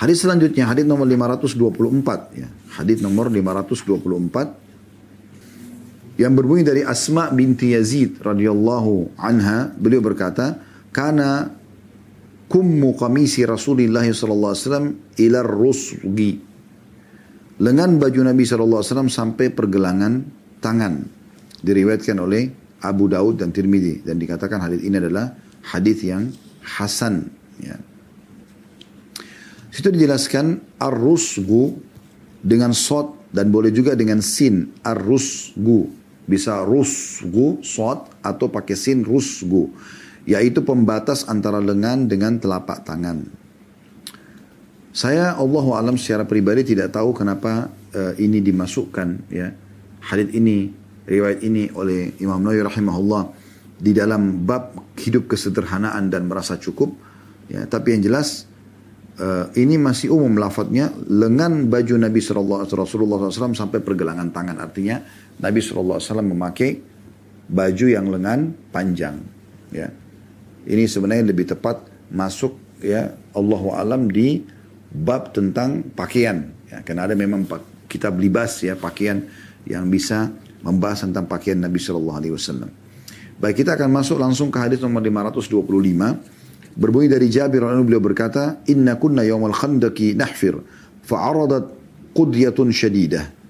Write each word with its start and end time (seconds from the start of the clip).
Hadis 0.00 0.24
selanjutnya 0.24 0.64
hadis 0.64 0.88
nomor 0.88 1.04
524 1.04 1.60
ya. 2.32 2.48
Hadis 2.72 3.04
nomor 3.04 3.28
524 3.28 6.16
yang 6.16 6.32
berbunyi 6.32 6.64
dari 6.64 6.80
Asma 6.80 7.28
binti 7.28 7.76
Yazid 7.76 8.16
radhiyallahu 8.24 9.20
anha 9.20 9.68
beliau 9.76 10.00
berkata 10.00 10.56
karena 10.88 11.52
kummu 12.48 12.96
qamisi 12.96 13.44
Rasulullah 13.44 14.08
sallallahu 14.08 14.52
alaihi 14.52 14.64
wasallam 14.64 14.88
ila 15.20 15.38
rusgi 15.44 16.32
lengan 17.60 18.00
baju 18.00 18.20
Nabi 18.24 18.44
sallallahu 18.48 18.80
alaihi 18.80 18.92
wasallam 18.92 19.12
sampai 19.12 19.52
pergelangan 19.52 20.24
tangan 20.64 21.04
diriwayatkan 21.60 22.16
oleh 22.20 22.48
Abu 22.84 23.08
Daud 23.12 23.36
dan 23.36 23.52
Tirmidzi 23.52 24.00
dan 24.04 24.16
dikatakan 24.16 24.60
hadis 24.64 24.80
ini 24.80 24.96
adalah 24.96 25.36
hadis 25.60 26.00
yang 26.04 26.32
hasan 26.64 27.28
ya. 27.60 27.76
Situ 29.70 29.94
dijelaskan 29.94 30.78
ar-rusgu 30.82 31.78
dengan 32.42 32.74
sod 32.74 33.30
dan 33.30 33.54
boleh 33.54 33.70
juga 33.70 33.94
dengan 33.94 34.18
sin 34.18 34.74
ar-rusgu. 34.82 35.86
Bisa 36.26 36.62
rusgu, 36.66 37.62
sod 37.62 38.10
atau 38.22 38.50
pakai 38.50 38.74
sin 38.74 39.06
rusgu. 39.06 39.70
Yaitu 40.26 40.66
pembatas 40.66 41.26
antara 41.30 41.62
lengan 41.62 42.10
dengan 42.10 42.38
telapak 42.42 42.82
tangan. 42.82 43.26
Saya 44.90 45.38
Allah 45.38 45.66
alam 45.78 45.94
secara 45.94 46.26
pribadi 46.26 46.74
tidak 46.74 46.90
tahu 46.90 47.14
kenapa 47.14 47.70
uh, 47.94 48.12
ini 48.18 48.42
dimasukkan 48.42 49.30
ya. 49.30 49.54
Hadis 50.02 50.34
ini, 50.34 50.66
riwayat 51.06 51.46
ini 51.46 51.70
oleh 51.78 52.10
Imam 52.18 52.42
Nawawi 52.42 52.66
rahimahullah 52.66 53.22
di 53.78 53.94
dalam 53.94 54.42
bab 54.42 54.74
hidup 54.98 55.30
kesederhanaan 55.30 56.10
dan 56.10 56.26
merasa 56.26 56.58
cukup. 56.58 56.90
Ya, 57.46 57.70
tapi 57.70 57.94
yang 57.94 58.02
jelas 58.02 58.49
uh, 59.20 59.46
ini 59.54 59.76
masih 59.76 60.10
umum 60.10 60.40
lafadznya 60.40 60.90
lengan 61.06 61.68
baju 61.68 61.94
Nabi 62.00 62.20
Rasulullah 62.24 63.28
SAW 63.28 63.52
sampai 63.52 63.84
pergelangan 63.84 64.32
tangan. 64.32 64.56
Artinya 64.58 65.04
Nabi 65.38 65.60
SAW 65.60 66.00
memakai 66.24 66.80
baju 67.46 67.86
yang 67.86 68.08
lengan 68.08 68.56
panjang 68.72 69.20
ya. 69.70 69.92
Ini 70.64 70.84
sebenarnya 70.88 71.24
lebih 71.28 71.52
tepat 71.52 71.84
masuk 72.12 72.56
ya 72.80 73.12
Allah 73.36 73.62
alam 73.76 74.08
di 74.08 74.40
bab 74.90 75.36
tentang 75.36 75.84
pakaian 75.92 76.50
ya. 76.72 76.80
Karena 76.82 77.06
ada 77.06 77.14
memang 77.14 77.44
kitab 77.86 78.16
libas 78.16 78.64
ya 78.64 78.74
pakaian 78.76 79.24
yang 79.68 79.86
bisa 79.92 80.32
membahas 80.64 81.04
tentang 81.08 81.28
pakaian 81.28 81.60
Nabi 81.60 81.80
Shallallahu 81.80 82.18
Alaihi 82.20 82.34
Wasallam. 82.36 82.70
Baik 83.40 83.64
kita 83.64 83.72
akan 83.72 83.88
masuk 83.88 84.20
langsung 84.20 84.52
ke 84.52 84.60
hadis 84.60 84.84
nomor 84.84 85.00
525 85.00 86.39
Berbunyi 86.76 87.10
dari 87.10 87.26
Jabir 87.30 87.62
radhiyallahu 87.62 87.88
beliau 87.88 88.02
berkata, 88.02 88.62
"Inna 88.70 88.96
kunna 88.96 89.26
yawmal 89.26 89.54
khandaki 89.54 90.14
nahfir. 90.14 90.58
Fa'aradat 91.06 91.64
qudyatun 92.14 92.70
shadidah." 92.70 93.40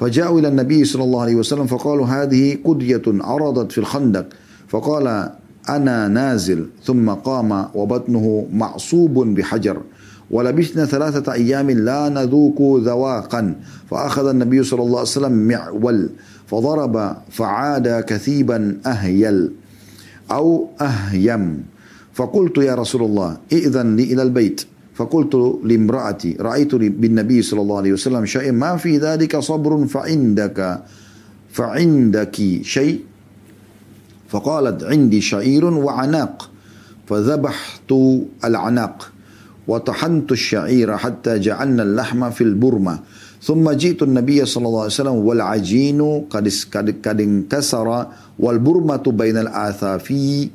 فجاءوا 0.00 0.40
إلى 0.40 0.48
النبي 0.48 0.80
صلى 0.84 1.04
الله 1.04 1.20
عليه 1.20 1.36
وسلم 1.44 1.66
فقالوا 1.68 2.06
هذه 2.06 2.64
قدية 2.64 3.04
عرضت 3.06 3.72
في 3.72 3.78
الخندق 3.78 4.26
فقال 4.68 5.30
أنا 5.68 6.08
نازل 6.08 6.66
ثم 6.84 7.10
قام 7.10 7.66
وبطنه 7.74 8.46
معصوب 8.52 9.14
بحجر 9.36 9.76
ولبثنا 10.30 10.84
ثلاثة 10.86 11.32
أيام 11.32 11.70
لا 11.70 12.08
نذوق 12.08 12.80
ذواقا 12.80 13.54
فأخذ 13.90 14.26
النبي 14.28 14.62
صلى 14.62 14.82
الله 14.82 14.98
عليه 14.98 15.08
وسلم 15.20 15.48
معول 15.48 16.08
فضرب 16.46 17.16
فعاد 17.30 18.00
كثيبا 18.00 18.80
أهيل 18.86 19.50
أو 20.30 20.68
أهيم. 20.80 21.64
فقلت 22.14 22.58
يا 22.58 22.74
رسول 22.74 23.02
الله 23.02 23.36
ائذن 23.52 23.96
لي 23.96 24.02
إلى 24.02 24.22
البيت. 24.22 24.62
فقلت 24.94 25.34
لامرأتي 25.64 26.36
رأيت 26.40 26.74
بالنبي 26.74 27.42
صلى 27.42 27.60
الله 27.60 27.76
عليه 27.76 27.92
وسلم 27.92 28.26
شيء 28.26 28.52
ما 28.52 28.76
في 28.76 28.98
ذلك 28.98 29.36
صبر 29.36 29.86
فعندك 29.86 30.82
فعندك 31.52 32.36
شيء؟ 32.62 33.00
فقالت 34.28 34.84
عندي 34.84 35.20
شعير 35.20 35.64
وعناق. 35.64 36.50
فذبحت 37.08 37.92
العناق 38.44 39.12
وطحنت 39.68 40.32
الشعير 40.32 40.96
حتى 40.96 41.38
جعلنا 41.38 41.82
اللحم 41.82 42.30
في 42.30 42.44
البرمة. 42.44 42.98
ثم 43.42 43.70
جئت 43.70 44.02
النبي 44.02 44.44
صلى 44.44 44.66
الله 44.66 44.78
عليه 44.80 45.00
وسلم 45.00 45.14
والعجين 45.14 46.00
قد 46.30 46.46
قد 47.04 47.20
انكسر 47.20 48.06
والبرمة 48.38 49.04
بين 49.06 49.36
الآثافي 49.36 50.48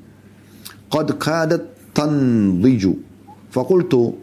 قد 0.91 1.11
كادت 1.11 1.65
تنضج. 1.95 2.83
فقلت 3.51 4.13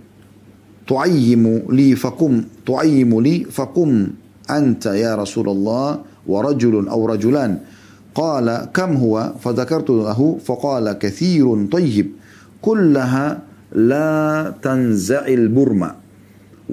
تعيم 0.89 1.63
لي 1.71 1.97
فقم 1.97 2.45
تعيم 2.67 3.21
لي 3.21 3.45
فقم 3.45 4.09
أنت 4.51 4.87
يا 4.87 5.17
رسول 5.17 5.49
الله 5.49 5.99
ورجل 6.27 6.89
أو 6.89 7.07
رجلان. 7.07 7.59
قال 8.15 8.69
كم 8.75 8.97
هو؟ 8.97 9.33
فذكرت 9.41 9.91
له 9.91 10.39
فقال 10.45 10.93
كثير 10.93 11.67
طيب. 11.67 12.13
كلها 12.63 13.43
لا 13.73 14.55
تنزع 14.63 15.27
البرمة. 15.27 16.02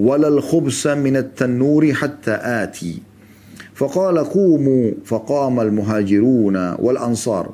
ولا 0.00 0.28
الخبز 0.28 0.88
من 0.88 1.16
التنور 1.16 1.92
حتى 1.92 2.38
آتي. 2.42 3.02
فقال 3.74 4.18
قوموا 4.18 4.90
فقام 5.04 5.60
المهاجرون 5.60 6.74
والأنصار. 6.78 7.50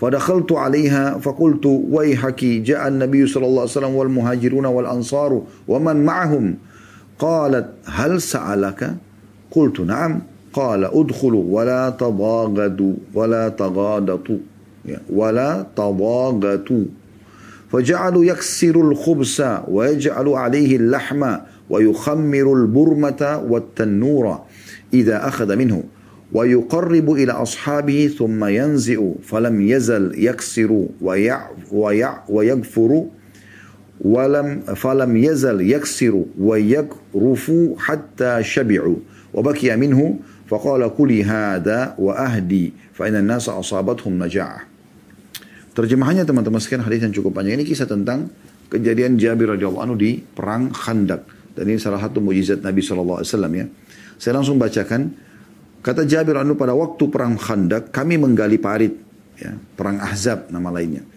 فدخلت 0.00 0.52
عليها 0.52 1.18
فقلت 1.18 1.66
ويحك 1.90 2.44
جاء 2.44 2.88
النبي 2.88 3.26
صلى 3.26 3.46
الله 3.46 3.60
عليه 3.60 3.70
وسلم 3.70 3.94
والمهاجرون 3.94 4.66
والأنصار 4.66 5.42
ومن 5.68 6.04
معهم؟ 6.04 6.54
قالت 7.18 7.66
هل 7.86 8.22
سألك؟ 8.22 8.94
قلت 9.50 9.80
نعم. 9.80 10.20
قال 10.52 10.84
ادخلوا 10.84 11.44
ولا 11.48 11.90
تضاغدوا 11.90 12.94
ولا 13.14 13.48
تغادطوا 13.48 14.38
ولا 15.10 15.66
تضاغطوا 15.76 16.84
فجعلوا 17.72 18.24
يكسر 18.24 18.80
الخبز 18.80 19.44
ويجعل 19.68 20.28
عليه 20.28 20.76
اللحم 20.76 21.36
ويخمر 21.69 22.53
البرمة 22.53 23.21
والتنور 23.49 24.39
إذا 24.93 25.27
أخذ 25.27 25.55
منه 25.55 25.83
ويقرب 26.33 27.11
إلى 27.11 27.31
أصحابه 27.31 28.07
ثم 28.17 28.45
ينزئ 28.45 29.01
فلم 29.23 29.61
يزل 29.61 30.11
يكسر 30.15 30.85
ويع 31.01 31.39
ويع 31.71 32.11
ويغفر 32.29 33.05
ولم 34.01 34.61
فلم 34.75 35.11
يزل 35.17 35.61
يكسر 35.61 36.23
ويغرف 36.39 37.51
حتى 37.77 38.43
شبعوا 38.43 38.95
وبكي 39.33 39.75
منه 39.75 40.19
فقال 40.47 40.91
كلي 40.97 41.23
هذا 41.23 41.95
وأهدي 41.97 42.73
فإن 42.93 43.15
الناس 43.15 43.49
أصابتهم 43.49 44.23
نجاعة 44.23 44.71
Terjemahannya 45.71 46.27
teman-teman 46.27 46.59
sekalian 46.59 46.83
hadis 46.83 46.99
yang 46.99 47.15
cukup 47.15 47.39
panjang 47.39 47.55
ini 47.55 47.63
kisah 47.63 47.87
tentang 47.87 48.27
kejadian 48.67 49.15
Jabir 49.15 49.55
radhiyallahu 49.55 49.79
anhu 49.79 49.95
di 49.95 50.19
perang 50.19 50.67
Khandak 50.67 51.23
dan 51.56 51.64
ini 51.64 51.80
salah 51.80 51.98
satu 51.98 52.20
mujizat 52.20 52.60
Nabi 52.60 52.84
SAW 52.84 53.24
ya. 53.24 53.66
Saya 54.20 54.32
langsung 54.36 54.60
bacakan 54.60 55.16
kata 55.80 56.04
Jabir 56.04 56.36
anhu 56.36 56.52
pada 56.54 56.76
waktu 56.76 57.08
perang 57.08 57.40
Khandak 57.40 57.88
kami 57.90 58.20
menggali 58.20 58.60
parit 58.60 58.92
ya, 59.40 59.56
perang 59.74 59.96
Ahzab 60.04 60.52
nama 60.52 60.68
lainnya. 60.68 61.16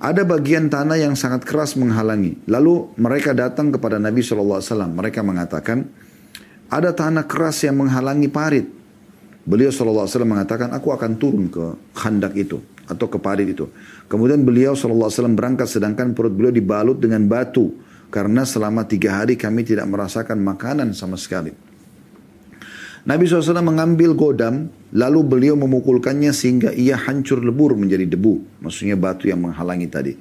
Ada 0.00 0.24
bagian 0.24 0.72
tanah 0.72 0.96
yang 0.96 1.12
sangat 1.12 1.44
keras 1.44 1.76
menghalangi. 1.76 2.40
Lalu 2.48 2.96
mereka 2.96 3.36
datang 3.36 3.68
kepada 3.68 4.00
Nabi 4.00 4.24
SAW. 4.24 4.64
Mereka 4.96 5.20
mengatakan, 5.20 5.84
ada 6.72 6.96
tanah 6.96 7.28
keras 7.28 7.60
yang 7.68 7.76
menghalangi 7.84 8.32
parit. 8.32 8.64
Beliau 9.44 9.68
SAW 9.68 10.08
mengatakan, 10.24 10.72
aku 10.72 10.96
akan 10.96 11.20
turun 11.20 11.52
ke 11.52 11.76
khandak 11.92 12.32
itu. 12.32 12.64
Atau 12.88 13.12
ke 13.12 13.20
parit 13.20 13.52
itu. 13.52 13.68
Kemudian 14.08 14.40
beliau 14.40 14.72
SAW 14.72 15.36
berangkat 15.36 15.68
sedangkan 15.68 16.16
perut 16.16 16.32
beliau 16.32 16.48
dibalut 16.48 16.96
dengan 16.96 17.20
batu. 17.28 17.68
Karena 18.10 18.42
selama 18.42 18.84
tiga 18.90 19.22
hari 19.22 19.38
kami 19.38 19.62
tidak 19.62 19.86
merasakan 19.86 20.42
makanan 20.42 20.92
sama 20.92 21.14
sekali. 21.14 21.54
Nabi 23.00 23.24
SAW 23.24 23.64
mengambil 23.64 24.12
godam, 24.12 24.68
lalu 24.92 25.20
beliau 25.24 25.56
memukulkannya 25.56 26.36
sehingga 26.36 26.74
ia 26.76 27.00
hancur 27.00 27.40
lebur 27.40 27.72
menjadi 27.72 28.04
debu. 28.04 28.60
Maksudnya 28.60 28.98
batu 28.98 29.30
yang 29.30 29.40
menghalangi 29.40 29.88
tadi. 29.88 30.12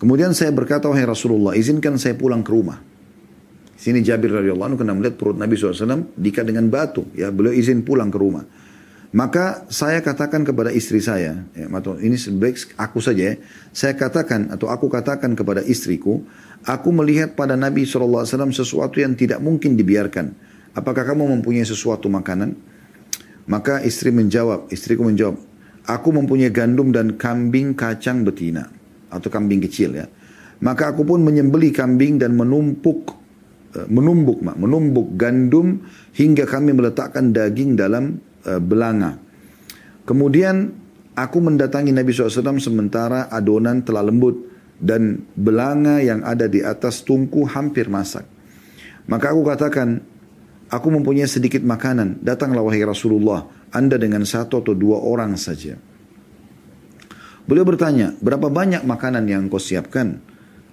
Kemudian 0.00 0.32
saya 0.32 0.48
berkata, 0.52 0.88
wahai 0.88 1.04
Rasulullah, 1.04 1.52
izinkan 1.52 2.00
saya 2.00 2.16
pulang 2.16 2.40
ke 2.40 2.50
rumah. 2.52 2.80
Sini 3.76 4.00
Jabir 4.00 4.32
radhiyallahu 4.32 4.72
anhu 4.72 4.78
kena 4.80 4.96
melihat 4.96 5.20
perut 5.20 5.36
Nabi 5.36 5.52
SAW 5.60 6.16
diikat 6.16 6.48
dengan 6.48 6.72
batu. 6.72 7.04
Ya, 7.12 7.28
beliau 7.28 7.52
izin 7.52 7.84
pulang 7.84 8.08
ke 8.08 8.16
rumah. 8.16 8.48
Maka 9.16 9.64
saya 9.72 10.04
katakan 10.04 10.44
kepada 10.44 10.68
istri 10.68 11.00
saya, 11.00 11.40
ya, 11.56 11.64
ini 12.04 12.20
sebaik 12.20 12.76
aku 12.76 13.00
saja, 13.00 13.32
ya, 13.32 13.34
saya 13.72 13.96
katakan 13.96 14.52
atau 14.52 14.68
aku 14.68 14.92
katakan 14.92 15.32
kepada 15.32 15.64
istriku, 15.64 16.20
aku 16.68 16.92
melihat 16.92 17.32
pada 17.32 17.56
Nabi 17.56 17.88
SAW 17.88 18.28
sesuatu 18.52 19.00
yang 19.00 19.16
tidak 19.16 19.40
mungkin 19.40 19.72
dibiarkan. 19.72 20.36
Apakah 20.76 21.08
kamu 21.08 21.32
mempunyai 21.32 21.64
sesuatu 21.64 22.12
makanan? 22.12 22.60
Maka 23.48 23.80
istri 23.88 24.12
menjawab, 24.12 24.68
istriku 24.68 25.08
menjawab, 25.08 25.40
aku 25.88 26.08
mempunyai 26.12 26.52
gandum 26.52 26.92
dan 26.92 27.16
kambing 27.16 27.72
kacang 27.72 28.20
betina 28.20 28.68
atau 29.08 29.32
kambing 29.32 29.64
kecil 29.64 29.96
ya. 29.96 30.04
Maka 30.60 30.92
aku 30.92 31.08
pun 31.08 31.24
menyembeli 31.24 31.72
kambing 31.72 32.20
dan 32.20 32.36
menumpuk 32.36 33.16
eh, 33.80 33.88
menumbuk 33.88 34.44
mak, 34.44 34.60
menumbuk 34.60 35.16
gandum 35.16 35.80
hingga 36.12 36.44
kami 36.44 36.76
meletakkan 36.76 37.32
daging 37.32 37.80
dalam 37.80 38.20
uh, 38.46 38.62
belanga. 38.62 39.18
Kemudian 40.06 40.70
aku 41.18 41.42
mendatangi 41.42 41.90
Nabi 41.90 42.14
SAW 42.14 42.62
sementara 42.62 43.26
adonan 43.26 43.82
telah 43.82 44.06
lembut 44.06 44.46
dan 44.78 45.24
belanga 45.34 45.98
yang 46.04 46.22
ada 46.22 46.46
di 46.46 46.62
atas 46.62 47.02
tungku 47.02 47.48
hampir 47.48 47.88
masak. 47.90 48.28
Maka 49.06 49.32
aku 49.32 49.42
katakan, 49.46 50.02
aku 50.68 50.88
mempunyai 50.90 51.30
sedikit 51.30 51.62
makanan, 51.62 52.20
datanglah 52.20 52.62
wahai 52.62 52.82
Rasulullah, 52.82 53.46
anda 53.70 53.96
dengan 53.96 54.26
satu 54.26 54.62
atau 54.62 54.74
dua 54.74 54.98
orang 55.00 55.38
saja. 55.38 55.78
Beliau 57.46 57.62
bertanya, 57.62 58.10
berapa 58.18 58.50
banyak 58.50 58.82
makanan 58.82 59.24
yang 59.30 59.46
kau 59.46 59.62
siapkan? 59.62 60.18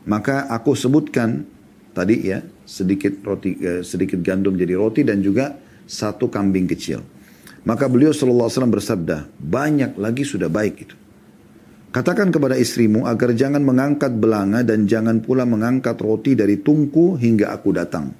Maka 0.10 0.50
aku 0.50 0.74
sebutkan 0.74 1.46
tadi 1.94 2.34
ya, 2.34 2.42
sedikit 2.66 3.22
roti 3.22 3.54
eh, 3.62 3.86
sedikit 3.86 4.20
gandum 4.26 4.58
jadi 4.58 4.74
roti 4.74 5.06
dan 5.06 5.22
juga 5.22 5.54
satu 5.86 6.34
kambing 6.34 6.66
kecil. 6.66 7.13
Maka 7.64 7.88
beliau 7.88 8.12
sallallahu 8.12 8.48
alaihi 8.48 8.56
wasallam 8.60 8.76
bersabda, 8.76 9.18
banyak 9.40 9.92
lagi 9.96 10.24
sudah 10.28 10.52
baik 10.52 10.76
itu. 10.84 10.96
Katakan 11.94 12.34
kepada 12.34 12.58
istrimu 12.58 13.06
agar 13.06 13.38
jangan 13.38 13.62
mengangkat 13.62 14.18
belanga 14.18 14.66
dan 14.66 14.90
jangan 14.90 15.22
pula 15.22 15.46
mengangkat 15.46 15.96
roti 16.02 16.34
dari 16.34 16.60
tungku 16.60 17.16
hingga 17.16 17.54
aku 17.54 17.70
datang. 17.72 18.12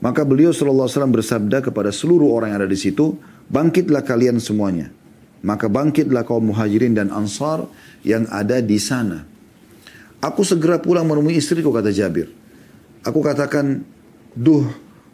Maka 0.00 0.22
beliau 0.22 0.54
sallallahu 0.54 0.86
alaihi 0.86 0.96
wasallam 0.96 1.16
bersabda 1.18 1.58
kepada 1.66 1.90
seluruh 1.90 2.30
orang 2.30 2.54
yang 2.54 2.60
ada 2.62 2.70
di 2.70 2.78
situ, 2.78 3.18
bangkitlah 3.50 4.06
kalian 4.06 4.38
semuanya. 4.38 4.94
Maka 5.42 5.66
bangkitlah 5.66 6.24
kaum 6.24 6.54
muhajirin 6.54 6.96
dan 6.96 7.12
ansar 7.12 7.66
yang 8.06 8.24
ada 8.30 8.62
di 8.62 8.78
sana. 8.78 9.26
Aku 10.22 10.46
segera 10.46 10.80
pulang 10.80 11.04
menemui 11.04 11.36
istriku 11.36 11.74
kata 11.74 11.92
Jabir. 11.92 12.32
Aku 13.04 13.20
katakan, 13.20 13.84
duh 14.32 14.66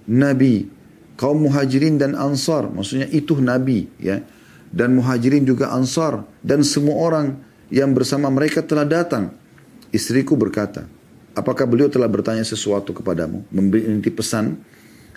Nabi, 0.06 0.68
kaum 1.16 1.48
muhajirin 1.48 1.96
dan 2.00 2.16
ansar, 2.16 2.68
maksudnya 2.68 3.08
itu 3.10 3.38
Nabi 3.38 3.88
ya. 3.98 4.22
Dan 4.72 4.96
muhajirin 4.96 5.44
juga 5.44 5.68
ansar 5.76 6.24
dan 6.40 6.64
semua 6.64 6.96
orang 6.96 7.36
yang 7.68 7.92
bersama 7.92 8.32
mereka 8.32 8.64
telah 8.64 8.88
datang. 8.88 9.36
Istriku 9.92 10.32
berkata, 10.32 10.88
apakah 11.36 11.68
beliau 11.68 11.92
telah 11.92 12.08
bertanya 12.08 12.40
sesuatu 12.40 12.96
kepadamu? 12.96 13.44
Memberi 13.52 14.00
pesan? 14.08 14.56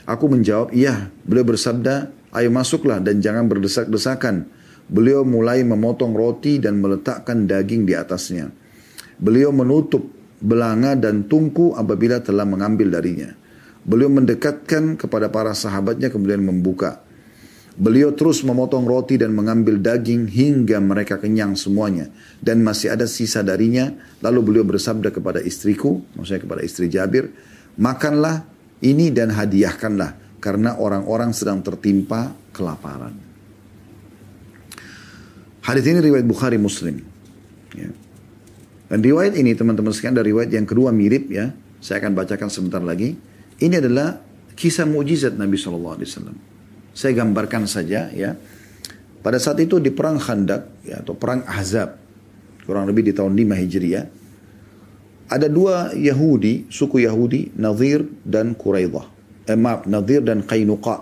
Aku 0.04 0.28
menjawab, 0.28 0.76
iya. 0.76 1.08
Beliau 1.24 1.48
bersabda, 1.56 2.12
ayo 2.36 2.52
masuklah 2.52 3.00
dan 3.00 3.24
jangan 3.24 3.48
berdesak-desakan 3.48 4.52
Beliau 4.86 5.26
mulai 5.26 5.66
memotong 5.66 6.14
roti 6.14 6.62
dan 6.62 6.78
meletakkan 6.78 7.50
daging 7.50 7.90
di 7.90 7.98
atasnya. 7.98 8.54
Beliau 9.18 9.50
menutup 9.50 10.06
belanga 10.38 10.94
dan 10.94 11.26
tungku 11.26 11.74
apabila 11.74 12.22
telah 12.22 12.46
mengambil 12.46 12.94
darinya. 12.94 13.34
Beliau 13.86 14.10
mendekatkan 14.10 14.98
kepada 14.98 15.30
para 15.30 15.54
sahabatnya 15.54 16.10
kemudian 16.10 16.42
membuka. 16.42 17.06
Beliau 17.76 18.16
terus 18.16 18.42
memotong 18.42 18.88
roti 18.88 19.20
dan 19.20 19.36
mengambil 19.36 19.78
daging 19.78 20.26
hingga 20.26 20.82
mereka 20.82 21.22
kenyang 21.22 21.54
semuanya. 21.54 22.10
Dan 22.42 22.66
masih 22.66 22.96
ada 22.96 23.06
sisa 23.06 23.46
darinya. 23.46 23.94
Lalu 24.26 24.40
beliau 24.42 24.66
bersabda 24.66 25.14
kepada 25.14 25.44
istriku, 25.44 26.02
maksudnya 26.18 26.42
kepada 26.42 26.62
istri 26.66 26.90
Jabir, 26.90 27.30
Makanlah 27.76 28.48
ini 28.80 29.12
dan 29.12 29.36
hadiahkanlah. 29.36 30.40
Karena 30.40 30.80
orang-orang 30.80 31.36
sedang 31.36 31.60
tertimpa 31.60 32.32
kelaparan. 32.56 33.18
Hadis 35.66 35.84
ini 35.90 36.00
riwayat 36.00 36.24
Bukhari 36.24 36.62
Muslim. 36.62 37.02
Ya. 37.74 37.90
Dan 38.86 39.00
riwayat 39.02 39.34
ini 39.34 39.58
teman-teman 39.58 39.90
sekalian 39.90 40.16
dari 40.16 40.30
riwayat 40.30 40.54
yang 40.54 40.70
kedua 40.70 40.94
mirip 40.94 41.28
ya. 41.34 41.52
Saya 41.82 42.06
akan 42.06 42.14
bacakan 42.14 42.50
sebentar 42.54 42.80
lagi. 42.80 43.18
Ini 43.60 43.80
adalah 43.80 44.20
kisah 44.56 44.88
mujizat 44.88 45.36
Nabi 45.40 45.56
SAW. 45.56 46.04
Saya 46.96 47.12
gambarkan 47.16 47.68
saja 47.68 48.12
ya. 48.12 48.36
Pada 49.20 49.42
saat 49.42 49.58
itu 49.58 49.82
di 49.82 49.90
perang 49.90 50.22
Khandak 50.22 50.86
ya, 50.86 51.02
atau 51.02 51.18
perang 51.18 51.42
Ahzab 51.50 51.98
kurang 52.66 52.86
lebih 52.86 53.10
di 53.10 53.14
tahun 53.14 53.34
5 53.34 53.62
Hijriah 53.62 54.06
ada 55.26 55.50
dua 55.50 55.90
Yahudi, 55.98 56.70
suku 56.70 57.02
Yahudi, 57.02 57.58
Nadir 57.58 58.06
dan 58.22 58.54
Quraidah. 58.54 59.06
Eh, 59.50 59.58
maaf, 59.58 59.90
Nadir 59.90 60.22
dan 60.22 60.46
Qainuqa. 60.46 61.02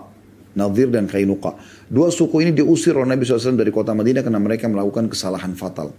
Nadir 0.56 0.88
dan 0.88 1.04
Kainuqa. 1.10 1.60
Dua 1.90 2.08
suku 2.08 2.40
ini 2.40 2.56
diusir 2.56 2.96
oleh 2.96 3.12
Nabi 3.12 3.26
SAW 3.26 3.58
dari 3.58 3.68
kota 3.68 3.92
Madinah 3.92 4.24
karena 4.24 4.40
mereka 4.40 4.70
melakukan 4.70 5.12
kesalahan 5.12 5.52
fatal. 5.58 5.92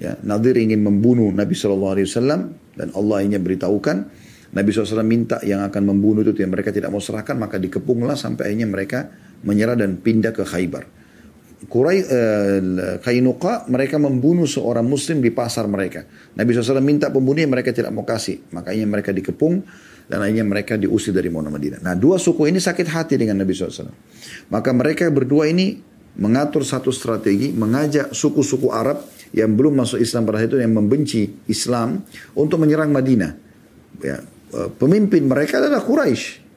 Ya, 0.00 0.16
Nadir 0.24 0.56
ingin 0.56 0.80
membunuh 0.80 1.28
Nabi 1.28 1.52
SAW 1.52 1.92
dan 2.80 2.88
Allah 2.96 3.18
ingin 3.20 3.44
beritahukan 3.44 4.08
Nabi 4.50 4.68
SAW 4.74 5.06
minta 5.06 5.38
yang 5.46 5.62
akan 5.62 5.94
membunuh 5.94 6.26
itu 6.26 6.42
yang 6.42 6.50
mereka 6.50 6.74
tidak 6.74 6.90
mau 6.90 6.98
serahkan 6.98 7.38
maka 7.38 7.56
dikepunglah 7.58 8.18
sampai 8.18 8.50
akhirnya 8.50 8.66
mereka 8.66 8.98
menyerah 9.46 9.78
dan 9.78 10.02
pindah 10.02 10.34
ke 10.34 10.42
Khaybar. 10.42 10.84
Qurai, 11.68 12.00
eh, 12.00 12.96
Kainuqa 13.04 13.68
mereka 13.68 14.00
membunuh 14.00 14.48
seorang 14.48 14.82
muslim 14.82 15.20
di 15.20 15.28
pasar 15.28 15.68
mereka. 15.68 16.08
Nabi 16.32 16.56
SAW 16.56 16.80
minta 16.80 17.12
pembunuhnya 17.12 17.52
mereka 17.52 17.68
tidak 17.70 17.92
mau 17.92 18.02
kasih. 18.02 18.40
Makanya 18.56 18.88
mereka 18.88 19.12
dikepung 19.12 19.60
dan 20.08 20.24
akhirnya 20.24 20.42
mereka 20.48 20.80
diusir 20.80 21.12
dari 21.12 21.28
Mona 21.28 21.52
Madinah. 21.52 21.84
Nah 21.84 21.92
dua 21.92 22.16
suku 22.16 22.48
ini 22.48 22.56
sakit 22.58 22.88
hati 22.88 23.14
dengan 23.20 23.44
Nabi 23.44 23.52
SAW. 23.52 23.92
Maka 24.48 24.72
mereka 24.72 25.04
berdua 25.12 25.52
ini 25.52 25.78
mengatur 26.16 26.64
satu 26.64 26.90
strategi, 26.90 27.52
mengajak 27.52 28.16
suku-suku 28.16 28.72
Arab 28.72 29.04
yang 29.30 29.54
belum 29.54 29.78
masuk 29.78 30.02
Islam 30.02 30.26
pada 30.26 30.42
itu 30.42 30.58
yang 30.58 30.74
membenci 30.74 31.28
Islam 31.46 32.02
untuk 32.34 32.58
menyerang 32.58 32.90
Madinah. 32.90 33.32
Ya, 34.00 34.24
pemimpin 34.50 35.26
mereka 35.26 35.62
adalah 35.62 35.82
Quraisy. 35.82 36.50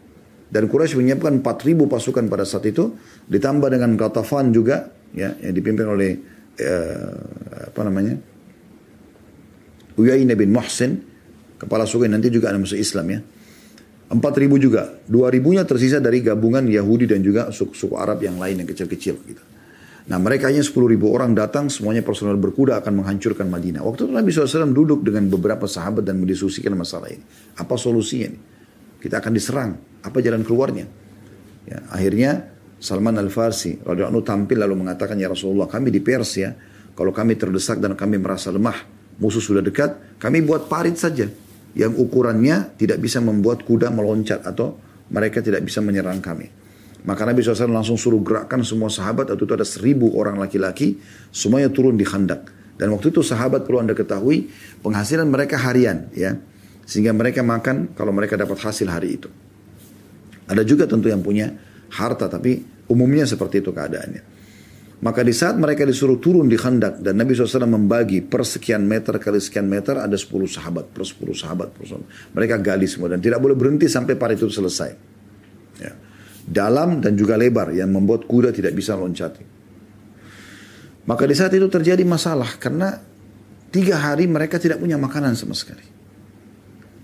Dan 0.54 0.69
Quraisy 0.69 0.98
menyiapkan 1.01 1.42
4.000 1.42 1.90
pasukan 1.90 2.25
pada 2.30 2.45
saat 2.45 2.69
itu, 2.69 2.94
ditambah 3.25 3.74
dengan 3.74 3.98
Ghatafan 3.98 4.54
juga, 4.54 4.86
ya, 5.10 5.34
yang 5.42 5.54
dipimpin 5.54 5.86
oleh 5.90 6.12
eh, 6.62 7.69
apa 7.74 7.81
namanya, 7.81 8.13
Uyainah 9.98 10.38
bin 10.38 10.54
Muhsin, 10.54 11.01
kepala 11.57 11.86
suku 11.86 12.06
nanti 12.06 12.30
juga 12.30 12.54
ada 12.54 12.62
masuk 12.62 12.78
Islam 12.78 13.06
ya. 13.10 13.19
4 14.13 14.22
ribu 14.46 14.62
juga. 14.62 14.94
2 15.10 15.34
ribunya 15.34 15.66
tersisa 15.66 15.98
dari 15.98 16.22
gabungan 16.22 16.66
Yahudi 16.69 17.10
dan 17.10 17.25
juga 17.25 17.50
suku, 17.50 17.74
suku 17.74 17.98
Arab 17.98 18.22
yang 18.22 18.38
lain 18.38 18.62
yang 18.62 18.69
kecil-kecil 18.69 19.16
gitu. 19.25 19.44
Nah 20.03 20.19
mereka 20.19 20.51
hanya 20.51 20.59
10 20.59 20.75
ribu 20.83 21.15
orang 21.15 21.31
datang 21.31 21.71
semuanya 21.71 22.03
personal 22.03 22.35
berkuda 22.35 22.75
akan 22.83 23.03
menghancurkan 23.03 23.47
Madinah. 23.47 23.79
Waktu 23.88 24.07
itu 24.07 24.11
Nabi 24.11 24.29
SAW 24.35 24.75
duduk 24.75 25.00
dengan 25.00 25.31
beberapa 25.31 25.63
sahabat 25.63 26.03
dan 26.03 26.19
mendiskusikan 26.19 26.75
masalah 26.75 27.07
ini. 27.07 27.23
Apa 27.55 27.79
solusinya 27.79 28.35
ini? 28.35 28.39
Kita 29.00 29.24
akan 29.24 29.31
diserang. 29.31 29.72
Apa 30.03 30.19
jalan 30.19 30.43
keluarnya? 30.43 30.83
Ya, 31.63 31.79
akhirnya 31.88 32.51
Salman 32.83 33.15
Al-Farsi 33.15 33.79
radhiyallahu 33.79 34.27
tampil 34.27 34.60
lalu 34.60 34.75
mengatakan 34.83 35.15
ya 35.15 35.31
Rasulullah 35.31 35.72
kami 35.72 35.88
di 35.88 36.03
Persia 36.03 36.51
kalau 36.91 37.15
kami 37.15 37.39
terdesak 37.39 37.79
dan 37.79 37.95
kami 37.95 38.19
merasa 38.19 38.51
lemah 38.51 38.75
musuh 39.24 39.39
sudah 39.39 39.63
dekat 39.63 40.19
kami 40.19 40.43
buat 40.43 40.67
parit 40.67 41.00
saja 41.00 41.31
yang 41.74 41.95
ukurannya 41.95 42.75
tidak 42.75 43.00
bisa 43.00 43.24
membuat 43.24 43.63
kuda 43.63 43.88
meloncat 43.88 44.43
atau 44.43 44.75
mereka 45.10 45.39
tidak 45.39 45.63
bisa 45.63 45.79
menyerang 45.79 46.19
kami. 46.19 46.62
Maka 47.03 47.27
Nabi 47.27 47.43
SAW 47.43 47.67
langsung 47.67 48.00
suruh 48.00 48.24
gerakkan 48.24 48.63
semua 48.63 48.88
sahabat, 48.88 49.27
waktu 49.27 49.43
itu 49.43 49.55
ada 49.55 49.67
seribu 49.67 50.15
orang 50.15 50.39
laki-laki, 50.39 51.00
semuanya 51.36 51.67
turun 51.67 52.00
di 52.00 52.07
khandak. 52.07 52.48
Dan 52.79 52.95
waktu 52.95 53.12
itu 53.12 53.19
sahabat 53.19 53.67
perlu 53.67 53.83
anda 53.83 53.91
ketahui, 53.91 54.48
penghasilan 54.79 55.27
mereka 55.27 55.60
harian, 55.60 56.07
ya, 56.15 56.39
sehingga 56.88 57.12
mereka 57.12 57.43
makan 57.43 57.91
kalau 57.93 58.15
mereka 58.15 58.39
dapat 58.39 58.55
hasil 58.55 58.88
hari 58.88 59.19
itu. 59.19 59.27
Ada 60.48 60.63
juga 60.63 60.88
tentu 60.88 61.12
yang 61.12 61.19
punya 61.19 61.51
harta, 61.91 62.31
tapi 62.31 62.63
umumnya 62.88 63.27
seperti 63.27 63.60
itu 63.60 63.75
keadaannya. 63.75 64.33
Maka 65.03 65.19
di 65.19 65.36
saat 65.36 65.60
mereka 65.60 65.83
disuruh 65.83 66.15
turun 66.15 66.48
di 66.48 66.55
khandak 66.55 67.03
dan 67.03 67.19
Nabi 67.19 67.36
SAW 67.36 67.67
membagi 67.67 68.24
per 68.24 68.48
sekian 68.48 68.88
meter 68.88 69.19
kali 69.19 69.36
sekian 69.36 69.67
meter 69.67 70.00
ada 70.00 70.15
10 70.15 70.31
sahabat 70.48 70.95
per 70.95 71.03
10 71.03 71.43
sahabat 71.43 71.75
per 71.75 71.83
10. 71.91 72.31
Mereka 72.31 72.55
gali 72.63 72.88
semua 72.88 73.12
dan 73.12 73.19
tidak 73.19 73.43
boleh 73.43 73.51
berhenti 73.51 73.91
sampai 73.91 74.15
parit 74.15 74.39
itu 74.39 74.48
selesai. 74.48 74.95
Ya. 75.83 75.91
Dalam 76.43 77.00
dan 77.00 77.15
juga 77.15 77.39
lebar 77.39 77.71
yang 77.71 77.88
membuat 77.91 78.27
kuda 78.27 78.51
tidak 78.51 78.75
bisa 78.75 79.00
loncati. 79.00 79.43
Maka 81.03 81.23
di 81.27 81.35
saat 81.35 81.51
itu 81.55 81.67
terjadi 81.67 82.03
masalah 82.03 82.59
karena 82.59 83.00
tiga 83.71 84.00
hari 84.00 84.27
mereka 84.27 84.59
tidak 84.59 84.79
punya 84.79 84.95
makanan 84.95 85.35
sama 85.35 85.55
sekali. 85.55 85.83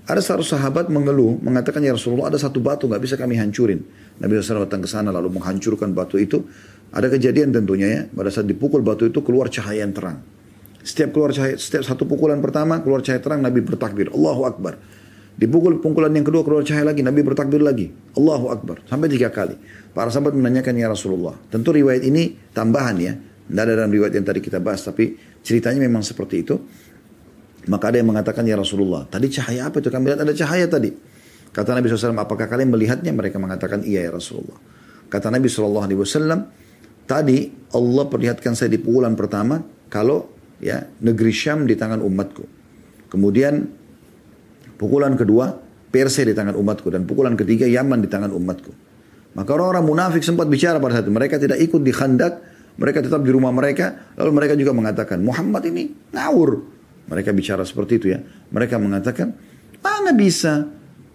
Ada 0.10 0.26
satu 0.26 0.42
sahabat 0.42 0.90
mengeluh, 0.90 1.38
mengatakan 1.38 1.86
ya 1.86 1.94
Rasulullah 1.94 2.34
ada 2.34 2.40
satu 2.42 2.58
batu 2.58 2.90
nggak 2.90 3.04
bisa 3.04 3.16
kami 3.16 3.38
hancurin. 3.38 3.86
Nabi 4.18 4.42
SAW 4.42 4.66
datang 4.66 4.82
ke 4.82 4.90
sana 4.90 5.14
lalu 5.14 5.30
menghancurkan 5.38 5.94
batu 5.94 6.18
itu 6.18 6.50
ada 6.90 7.06
kejadian 7.14 7.54
tentunya 7.54 7.88
ya, 7.88 8.02
pada 8.10 8.34
saat 8.34 8.50
dipukul 8.50 8.82
batu 8.82 9.06
itu 9.06 9.22
keluar 9.22 9.54
cahaya 9.54 9.86
yang 9.86 9.94
terang. 9.94 10.18
Setiap 10.82 11.14
keluar 11.14 11.30
cahaya, 11.30 11.54
setiap 11.62 11.86
satu 11.86 12.10
pukulan 12.10 12.42
pertama 12.42 12.82
keluar 12.82 13.06
cahaya 13.06 13.22
terang, 13.22 13.46
Nabi 13.46 13.62
bertakbir, 13.62 14.10
Allahu 14.10 14.50
Akbar. 14.50 14.82
Dipukul 15.40 15.80
pukulan 15.80 16.12
yang 16.12 16.28
kedua 16.28 16.44
keluar 16.44 16.68
cahaya 16.68 16.92
lagi, 16.92 17.00
Nabi 17.00 17.24
bertakbir 17.24 17.64
lagi, 17.64 17.88
Allahu 18.20 18.52
Akbar. 18.52 18.84
Sampai 18.84 19.08
tiga 19.08 19.32
kali. 19.32 19.56
Para 19.96 20.12
sahabat 20.12 20.36
menanyakan 20.36 20.76
ya 20.76 20.92
Rasulullah. 20.92 21.40
Tentu 21.48 21.72
riwayat 21.72 22.04
ini 22.04 22.36
tambahan 22.52 23.00
ya. 23.00 23.16
Tidak 23.16 23.64
ada 23.64 23.74
dalam 23.80 23.88
riwayat 23.88 24.20
yang 24.20 24.28
tadi 24.28 24.44
kita 24.44 24.60
bahas, 24.60 24.84
tapi 24.84 25.16
ceritanya 25.40 25.80
memang 25.80 26.04
seperti 26.04 26.44
itu. 26.44 26.60
Maka 27.72 27.88
ada 27.88 28.04
yang 28.04 28.12
mengatakan 28.12 28.44
ya 28.44 28.60
Rasulullah, 28.60 29.08
tadi 29.08 29.32
cahaya 29.32 29.72
apa 29.72 29.80
itu? 29.80 29.88
Kami 29.88 30.12
lihat 30.12 30.20
ada 30.20 30.34
cahaya 30.36 30.68
tadi. 30.68 30.92
Kata 31.50 31.72
Nabi 31.74 31.88
SAW, 31.88 32.20
apakah 32.20 32.46
kalian 32.46 32.70
melihatnya? 32.76 33.16
Mereka 33.16 33.40
mengatakan 33.40 33.88
iya 33.88 34.06
ya 34.06 34.12
Rasulullah. 34.12 34.60
Kata 35.08 35.32
Nabi 35.32 35.48
SAW, 35.48 36.52
tadi 37.08 37.50
Allah 37.74 38.06
perlihatkan 38.12 38.60
saya 38.60 38.76
di 38.76 38.78
pukulan 38.78 39.16
pertama, 39.16 39.64
kalau 39.88 40.30
ya 40.60 40.84
negeri 41.00 41.32
Syam 41.32 41.64
di 41.64 41.74
tangan 41.80 42.04
umatku. 42.04 42.44
Kemudian 43.10 43.79
pukulan 44.80 45.20
kedua, 45.20 45.60
Persia 45.92 46.24
di 46.24 46.32
tangan 46.32 46.56
umatku. 46.56 46.88
Dan 46.88 47.04
pukulan 47.04 47.36
ketiga, 47.36 47.68
Yaman 47.68 48.00
di 48.00 48.08
tangan 48.08 48.32
umatku. 48.32 48.72
Maka 49.36 49.50
orang-orang 49.54 49.86
munafik 49.86 50.24
sempat 50.24 50.48
bicara 50.48 50.80
pada 50.80 50.98
saat 50.98 51.06
itu. 51.06 51.14
Mereka 51.14 51.36
tidak 51.38 51.60
ikut 51.60 51.82
di 51.84 51.92
khandak, 51.92 52.34
mereka 52.80 53.04
tetap 53.04 53.22
di 53.22 53.30
rumah 53.36 53.52
mereka. 53.52 54.16
Lalu 54.16 54.32
mereka 54.32 54.54
juga 54.56 54.72
mengatakan, 54.72 55.20
Muhammad 55.20 55.68
ini 55.68 55.92
ngawur. 56.16 56.80
Mereka 57.12 57.36
bicara 57.36 57.68
seperti 57.68 58.00
itu 58.00 58.08
ya. 58.16 58.24
Mereka 58.50 58.80
mengatakan, 58.80 59.36
mana 59.84 60.16
bisa 60.16 60.66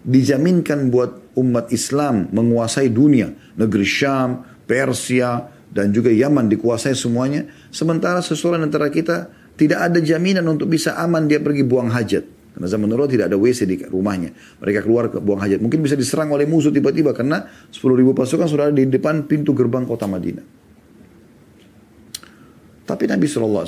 dijaminkan 0.04 0.92
buat 0.92 1.34
umat 1.34 1.72
Islam 1.72 2.28
menguasai 2.30 2.92
dunia. 2.92 3.32
Negeri 3.56 3.86
Syam, 3.86 4.44
Persia, 4.68 5.48
dan 5.74 5.90
juga 5.90 6.12
Yaman 6.12 6.46
dikuasai 6.46 6.94
semuanya. 6.94 7.50
Sementara 7.74 8.22
seseorang 8.22 8.62
antara 8.62 8.90
kita 8.90 9.30
tidak 9.58 9.90
ada 9.90 9.98
jaminan 9.98 10.46
untuk 10.50 10.70
bisa 10.70 10.94
aman 10.98 11.26
dia 11.26 11.42
pergi 11.42 11.66
buang 11.66 11.90
hajat. 11.90 12.26
Karena 12.54 12.70
zaman 12.70 12.86
dulu 12.86 13.10
tidak 13.10 13.26
ada 13.26 13.34
WC 13.34 13.66
di 13.66 13.76
rumahnya. 13.82 14.30
Mereka 14.62 14.86
keluar 14.86 15.10
ke 15.10 15.18
buang 15.18 15.42
hajat. 15.42 15.58
Mungkin 15.58 15.82
bisa 15.82 15.98
diserang 15.98 16.30
oleh 16.30 16.46
musuh 16.46 16.70
tiba-tiba 16.70 17.10
karena 17.10 17.50
10 17.74 17.82
ribu 17.98 18.14
pasukan 18.14 18.46
sudah 18.46 18.70
ada 18.70 18.78
di 18.78 18.86
depan 18.86 19.26
pintu 19.26 19.50
gerbang 19.50 19.82
kota 19.82 20.06
Madinah. 20.06 20.46
Tapi 22.84 23.04
Nabi 23.10 23.26
SAW 23.26 23.66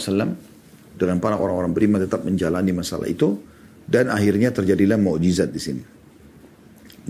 dengan 0.97 1.19
para 1.19 1.35
orang-orang 1.35 1.73
beriman 1.75 1.99
tetap 2.07 2.23
menjalani 2.23 2.71
masalah 2.71 3.11
itu 3.11 3.43
dan 3.91 4.07
akhirnya 4.07 4.55
terjadilah 4.55 4.97
mukjizat 5.03 5.51
di 5.51 5.61
sini. 5.61 5.83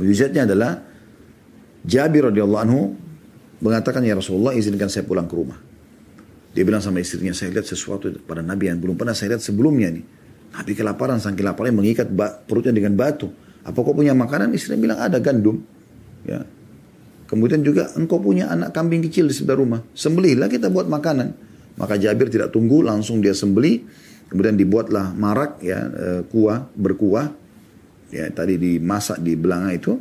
Mukjizatnya 0.01 0.49
adalah 0.49 0.81
Jabir 1.87 2.33
radhiyallahu 2.33 2.63
anhu 2.67 2.81
mengatakan 3.63 4.03
ya 4.03 4.19
Rasulullah 4.19 4.57
izinkan 4.57 4.91
saya 4.91 5.07
pulang 5.07 5.31
ke 5.31 5.35
rumah. 5.39 5.59
Dia 6.57 6.65
bilang 6.65 6.81
sama 6.81 7.05
istrinya 7.05 7.37
saya 7.37 7.53
lihat 7.53 7.69
sesuatu 7.69 8.09
pada 8.25 8.41
Nabi 8.41 8.73
yang 8.73 8.81
belum 8.81 8.97
pernah 8.97 9.13
saya 9.13 9.37
lihat 9.37 9.45
sebelumnya 9.45 9.93
nih. 9.93 10.05
Nabi 10.57 10.73
kelaparan 10.73 11.21
saking 11.21 11.45
kelaparan 11.45 11.77
mengikat 11.77 12.09
perutnya 12.49 12.73
dengan 12.73 12.97
batu. 12.97 13.29
Apa 13.67 13.77
kau 13.85 13.93
punya 13.93 14.17
makanan? 14.17 14.57
Istrinya 14.57 14.81
bilang 14.81 14.99
ada 15.05 15.21
gandum. 15.21 15.61
Ya. 16.25 16.49
Kemudian 17.27 17.61
juga 17.61 17.93
engkau 17.99 18.23
punya 18.23 18.49
anak 18.49 18.73
kambing 18.73 19.05
kecil 19.05 19.29
di 19.29 19.35
sebelah 19.37 19.59
rumah. 19.59 19.81
Sembelihlah 19.93 20.49
kita 20.49 20.73
buat 20.73 20.89
makanan. 20.89 21.35
Maka 21.77 22.01
Jabir 22.01 22.33
tidak 22.33 22.55
tunggu, 22.57 22.81
langsung 22.81 23.21
dia 23.21 23.37
sembeli. 23.37 23.85
Kemudian 24.33 24.57
dibuatlah 24.57 25.13
marak 25.13 25.61
ya 25.61 25.87
eh, 25.87 26.21
kuah 26.27 26.67
berkuah 26.75 27.31
ya 28.11 28.27
tadi 28.31 28.57
dimasak 28.57 29.21
di 29.21 29.37
belanga 29.37 29.71
itu. 29.75 29.99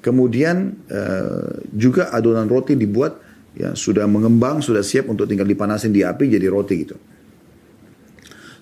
Kemudian 0.00 0.80
uh, 0.88 1.60
juga 1.76 2.08
adonan 2.08 2.48
roti 2.48 2.72
dibuat 2.72 3.20
ya 3.52 3.76
sudah 3.76 4.08
mengembang, 4.08 4.64
sudah 4.64 4.80
siap 4.80 5.12
untuk 5.12 5.28
tinggal 5.28 5.44
dipanasin 5.44 5.92
di 5.92 6.00
api 6.00 6.24
jadi 6.24 6.48
roti 6.48 6.74
gitu. 6.80 6.96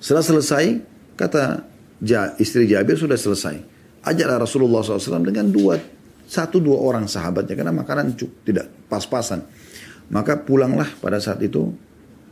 Setelah 0.03 0.27
selesai, 0.27 0.65
kata 1.19 1.67
istri 2.39 2.71
Jabir 2.71 2.95
sudah 2.95 3.19
selesai. 3.19 3.59
Ajaklah 4.07 4.47
Rasulullah 4.47 4.81
SAW 4.81 5.27
dengan 5.27 5.51
dua, 5.51 5.75
satu 6.25 6.63
dua 6.63 6.79
orang 6.79 7.11
sahabatnya 7.11 7.59
karena 7.59 7.75
makanan 7.75 8.15
cuk, 8.15 8.47
tidak 8.47 8.71
pas-pasan. 8.87 9.43
Maka 10.09 10.41
pulanglah 10.41 10.89
pada 11.03 11.19
saat 11.19 11.43
itu 11.43 11.69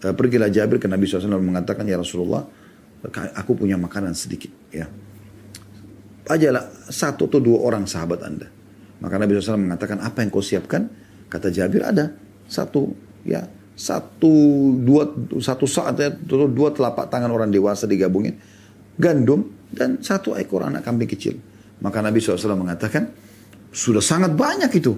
uh, 0.07 0.15
pergilah 0.15 0.49
Jabir 0.49 0.79
ke 0.81 0.89
Nabi 0.89 1.05
SAW 1.05 1.43
mengatakan 1.43 1.85
ya 1.85 1.99
Rasulullah 1.99 2.47
aku 3.37 3.53
punya 3.55 3.79
makanan 3.79 4.13
sedikit 4.17 4.51
ya 4.75 4.89
ajalah 6.27 6.91
satu 6.91 7.31
atau 7.31 7.39
dua 7.39 7.63
orang 7.63 7.87
sahabat 7.87 8.21
anda 8.27 8.49
maka 8.99 9.15
Nabi 9.21 9.39
SAW 9.39 9.61
mengatakan 9.61 10.03
apa 10.03 10.25
yang 10.25 10.31
kau 10.33 10.43
siapkan 10.43 10.91
kata 11.31 11.53
Jabir 11.55 11.87
ada 11.87 12.11
satu 12.51 12.91
ya 13.23 13.47
satu 13.77 14.33
dua 14.81 15.13
satu 15.39 15.69
saat 15.69 15.95
ya 16.01 16.09
dua 16.27 16.73
telapak 16.73 17.13
tangan 17.13 17.29
orang 17.29 17.53
dewasa 17.53 17.85
digabungin 17.85 18.41
gandum 18.97 19.53
dan 19.73 20.01
satu 20.01 20.35
ekor 20.37 20.65
anak 20.65 20.85
kambing 20.85 21.09
kecil 21.09 21.37
maka 21.85 22.01
Nabi 22.01 22.19
SAW 22.21 22.57
mengatakan 22.57 23.13
sudah 23.71 24.01
sangat 24.01 24.33
banyak 24.33 24.73
itu 24.73 24.97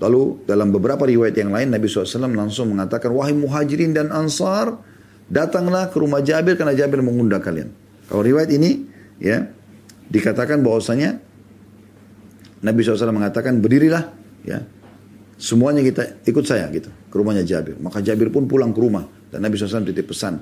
Lalu 0.00 0.48
dalam 0.48 0.72
beberapa 0.72 1.04
riwayat 1.04 1.36
yang 1.36 1.52
lain 1.52 1.76
Nabi 1.76 1.84
SAW 1.84 2.24
langsung 2.32 2.72
mengatakan 2.72 3.12
wahai 3.12 3.36
muhajirin 3.36 3.92
dan 3.92 4.08
ansar 4.08 4.80
datanglah 5.28 5.92
ke 5.92 6.00
rumah 6.00 6.24
Jabir 6.24 6.56
karena 6.56 6.72
Jabir 6.72 7.04
mengundang 7.04 7.44
kalian. 7.44 7.68
Kalau 8.08 8.24
riwayat 8.24 8.48
ini 8.48 8.88
ya 9.20 9.44
dikatakan 10.08 10.64
bahwasanya 10.64 11.20
Nabi 12.64 12.80
SAW 12.80 13.12
mengatakan 13.12 13.60
berdirilah 13.60 14.08
ya 14.48 14.64
semuanya 15.36 15.84
kita 15.84 16.24
ikut 16.24 16.44
saya 16.48 16.72
gitu 16.72 16.88
ke 16.88 17.14
rumahnya 17.20 17.44
Jabir. 17.44 17.76
Maka 17.76 18.00
Jabir 18.00 18.32
pun 18.32 18.48
pulang 18.48 18.72
ke 18.72 18.80
rumah 18.80 19.04
dan 19.28 19.44
Nabi 19.44 19.60
SAW 19.60 19.84
titip 19.84 20.08
pesan 20.08 20.40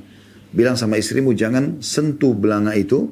bilang 0.52 0.76
sama 0.76 0.96
istrimu 0.96 1.36
jangan 1.36 1.80
sentuh 1.84 2.32
belanga 2.32 2.72
itu 2.72 3.08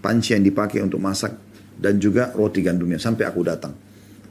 panci 0.00 0.34
yang 0.34 0.42
dipakai 0.42 0.80
untuk 0.80 0.98
masak 0.98 1.36
dan 1.78 1.98
juga 1.98 2.32
roti 2.34 2.62
gandumnya 2.64 2.98
sampai 2.98 3.24
aku 3.28 3.40
datang. 3.44 3.72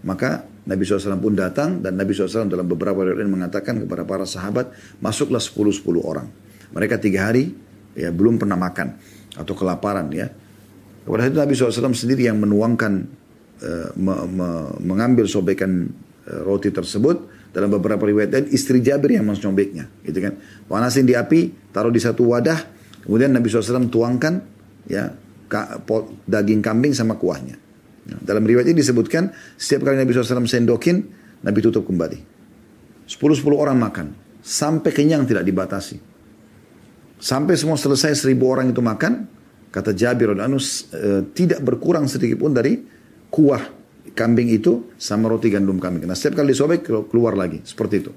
Maka 0.01 0.49
Nabi 0.65 0.81
SAW 0.81 1.21
pun 1.21 1.33
datang 1.37 1.81
dan 1.81 1.97
Nabi 1.97 2.13
SAW 2.13 2.49
dalam 2.49 2.65
beberapa 2.65 3.05
riwayat 3.05 3.29
mengatakan 3.29 3.81
kepada 3.85 4.05
para 4.05 4.25
sahabat, 4.25 4.73
masuklah 5.01 5.41
10-10 5.41 6.01
orang. 6.01 6.27
Mereka 6.73 6.97
tiga 7.01 7.29
hari 7.29 7.53
ya 7.93 8.09
belum 8.09 8.41
pernah 8.41 8.57
makan 8.57 8.97
atau 9.37 9.53
kelaparan 9.53 10.09
ya. 10.13 10.29
Pada 11.01 11.25
itu 11.25 11.37
Nabi 11.37 11.53
SAW 11.57 11.97
sendiri 11.97 12.29
yang 12.29 12.37
menuangkan, 12.37 12.93
uh, 13.65 13.89
me, 13.97 14.13
me, 14.29 14.49
mengambil 14.85 15.25
sobekan 15.25 15.89
uh, 16.29 16.41
roti 16.45 16.69
tersebut 16.69 17.40
dalam 17.51 17.67
beberapa 17.67 18.07
riwayat 18.07 18.31
dan 18.31 18.43
istri 18.47 18.79
Jabir 18.79 19.19
yang 19.19 19.27
mencobeknya, 19.27 19.91
gitu 20.07 20.19
kan. 20.23 20.39
Panasin 20.71 21.03
di 21.03 21.13
api, 21.15 21.71
taruh 21.75 21.91
di 21.91 21.99
satu 21.99 22.31
wadah, 22.31 22.59
kemudian 23.03 23.35
Nabi 23.35 23.51
SAW 23.51 23.91
tuangkan 23.91 24.39
ya 24.87 25.11
daging 26.27 26.63
kambing 26.63 26.95
sama 26.95 27.19
kuahnya. 27.19 27.59
Dalam 28.07 28.41
riwayat 28.41 28.71
ini 28.71 28.81
disebutkan 28.81 29.29
setiap 29.59 29.87
kali 29.87 29.99
Nabi 29.99 30.11
SAW 30.15 30.47
sendokin, 30.47 31.05
Nabi 31.43 31.59
tutup 31.59 31.85
kembali. 31.85 32.19
Sepuluh 33.05 33.35
sepuluh 33.35 33.59
orang 33.59 33.77
makan. 33.77 34.07
Sampai 34.41 34.89
kenyang 34.89 35.27
tidak 35.27 35.45
dibatasi. 35.45 36.01
Sampai 37.21 37.53
semua 37.53 37.77
selesai 37.77 38.17
seribu 38.17 38.49
orang 38.49 38.73
itu 38.73 38.81
makan, 38.81 39.29
kata 39.69 39.93
Jabir 39.93 40.33
Anus 40.33 40.89
e, 40.89 41.21
tidak 41.37 41.61
berkurang 41.61 42.09
sedikit 42.09 42.41
pun 42.41 42.49
dari 42.49 42.81
kuah 43.29 43.61
kambing 44.13 44.49
itu 44.49 44.91
sama 44.97 45.29
roti 45.29 45.53
gandum 45.53 45.77
kambing. 45.77 46.09
Nah 46.09 46.17
setiap 46.17 46.41
kali 46.41 46.53
disobek 46.53 46.85
keluar 46.85 47.37
lagi 47.37 47.61
seperti 47.61 47.95
itu. 48.01 48.11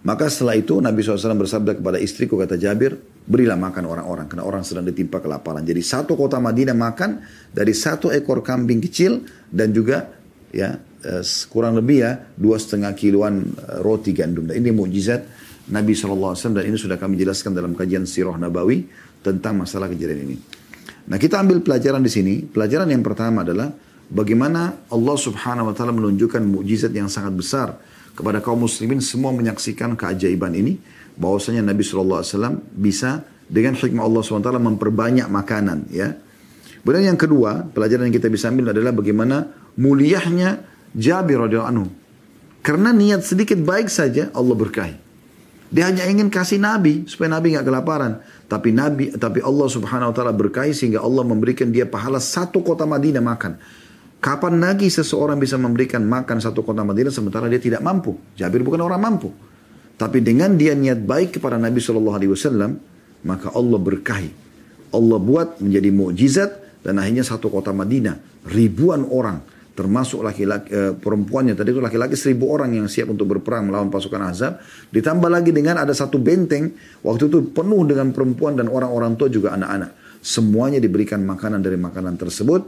Maka 0.00 0.32
setelah 0.32 0.56
itu 0.56 0.80
Nabi 0.80 1.04
SAW 1.04 1.36
bersabda 1.36 1.76
kepada 1.76 2.00
istriku 2.00 2.40
kata 2.40 2.56
Jabir, 2.56 2.96
berilah 3.28 3.60
makan 3.60 3.84
orang-orang 3.84 4.32
karena 4.32 4.48
orang 4.48 4.64
sedang 4.64 4.88
ditimpa 4.88 5.20
kelaparan. 5.20 5.60
Jadi 5.60 5.84
satu 5.84 6.16
kota 6.16 6.40
Madinah 6.40 6.72
makan 6.72 7.20
dari 7.52 7.76
satu 7.76 8.08
ekor 8.08 8.40
kambing 8.40 8.80
kecil 8.80 9.20
dan 9.52 9.76
juga 9.76 10.08
ya 10.56 10.80
eh, 11.04 11.22
kurang 11.52 11.76
lebih 11.76 12.00
ya 12.00 12.16
dua 12.32 12.56
setengah 12.56 12.96
kiloan 12.96 13.44
eh, 13.44 13.84
roti 13.84 14.16
gandum. 14.16 14.48
Dan 14.48 14.64
ini 14.64 14.72
mujizat 14.72 15.20
Nabi 15.68 15.92
SAW 15.92 16.32
dan 16.56 16.64
ini 16.64 16.80
sudah 16.80 16.96
kami 16.96 17.20
jelaskan 17.20 17.52
dalam 17.52 17.76
kajian 17.76 18.08
Sirah 18.08 18.40
Nabawi 18.40 18.88
tentang 19.20 19.60
masalah 19.60 19.92
kejadian 19.92 20.32
ini. 20.32 20.36
Nah 21.12 21.20
kita 21.20 21.44
ambil 21.44 21.60
pelajaran 21.60 22.00
di 22.00 22.08
sini. 22.08 22.34
Pelajaran 22.48 22.88
yang 22.88 23.04
pertama 23.04 23.44
adalah 23.44 23.68
bagaimana 24.10 24.76
Allah 24.90 25.16
Subhanahu 25.16 25.70
Wa 25.70 25.74
Taala 25.74 25.94
menunjukkan 25.94 26.42
mujizat 26.42 26.90
yang 26.92 27.08
sangat 27.08 27.32
besar 27.32 27.68
kepada 28.12 28.42
kaum 28.42 28.66
muslimin 28.66 29.00
semua 29.00 29.30
menyaksikan 29.32 29.94
keajaiban 29.96 30.52
ini 30.52 30.76
bahwasanya 31.16 31.64
Nabi 31.64 31.86
SAW 31.86 32.60
bisa 32.74 33.24
dengan 33.50 33.74
hikmah 33.74 34.04
Allah 34.06 34.22
SWT 34.22 34.50
memperbanyak 34.60 35.26
makanan 35.26 35.90
ya. 35.90 36.14
Kemudian 36.80 37.12
yang 37.12 37.20
kedua, 37.20 37.68
pelajaran 37.70 38.08
yang 38.08 38.16
kita 38.16 38.32
bisa 38.32 38.48
ambil 38.48 38.72
adalah 38.72 38.90
bagaimana 38.94 39.52
muliahnya 39.76 40.64
Jabir 40.96 41.38
radhiyallahu 41.44 41.70
anhu. 41.70 41.86
Karena 42.64 42.90
niat 42.90 43.22
sedikit 43.22 43.60
baik 43.60 43.92
saja 43.92 44.32
Allah 44.32 44.56
berkahi. 44.56 44.96
Dia 45.70 45.86
hanya 45.86 46.02
ingin 46.10 46.32
kasih 46.32 46.58
Nabi 46.58 47.06
supaya 47.06 47.30
Nabi 47.30 47.54
nggak 47.54 47.62
kelaparan. 47.62 48.12
Tapi 48.50 48.74
Nabi, 48.74 49.14
tapi 49.14 49.38
Allah 49.38 49.68
Subhanahu 49.70 50.10
Wa 50.10 50.14
Taala 50.16 50.34
berkahi 50.34 50.74
sehingga 50.74 50.98
Allah 50.98 51.22
memberikan 51.22 51.70
dia 51.70 51.86
pahala 51.86 52.18
satu 52.18 52.64
kota 52.64 52.82
Madinah 52.88 53.22
makan. 53.22 53.54
Kapan 54.20 54.60
lagi 54.60 54.92
seseorang 54.92 55.40
bisa 55.40 55.56
memberikan 55.56 56.04
makan 56.04 56.44
satu 56.44 56.60
kota 56.60 56.84
Madinah 56.84 57.08
sementara 57.08 57.48
dia 57.48 57.56
tidak 57.56 57.80
mampu? 57.80 58.20
Jabir 58.36 58.60
bukan 58.60 58.84
orang 58.84 59.00
mampu. 59.00 59.32
Tapi 59.96 60.20
dengan 60.20 60.60
dia 60.60 60.76
niat 60.76 61.00
baik 61.00 61.40
kepada 61.40 61.56
Nabi 61.56 61.80
Shallallahu 61.80 62.16
Alaihi 62.20 62.32
Wasallam, 62.32 62.76
maka 63.24 63.48
Allah 63.56 63.80
berkahi. 63.80 64.30
Allah 64.92 65.16
buat 65.16 65.64
menjadi 65.64 65.88
mukjizat 65.88 66.50
dan 66.84 67.00
akhirnya 67.00 67.24
satu 67.24 67.48
kota 67.48 67.72
Madinah 67.72 68.44
ribuan 68.48 69.08
orang 69.08 69.40
termasuk 69.70 70.20
laki-laki 70.20 70.68
eh, 70.68 70.92
perempuannya 70.92 71.54
tadi 71.56 71.72
itu 71.72 71.80
laki-laki 71.80 72.18
seribu 72.18 72.52
orang 72.52 72.74
yang 72.76 72.90
siap 72.90 73.08
untuk 73.08 73.32
berperang 73.32 73.70
melawan 73.70 73.88
pasukan 73.88 74.20
Azab 74.28 74.60
ditambah 74.92 75.30
lagi 75.30 75.54
dengan 75.54 75.80
ada 75.80 75.94
satu 75.94 76.20
benteng 76.20 76.74
waktu 77.06 77.30
itu 77.30 77.54
penuh 77.54 77.86
dengan 77.86 78.10
perempuan 78.10 78.58
dan 78.58 78.66
orang-orang 78.68 79.14
tua 79.16 79.30
juga 79.30 79.54
anak-anak 79.56 80.20
semuanya 80.20 80.82
diberikan 80.82 81.22
makanan 81.24 81.64
dari 81.64 81.78
makanan 81.80 82.18
tersebut 82.18 82.60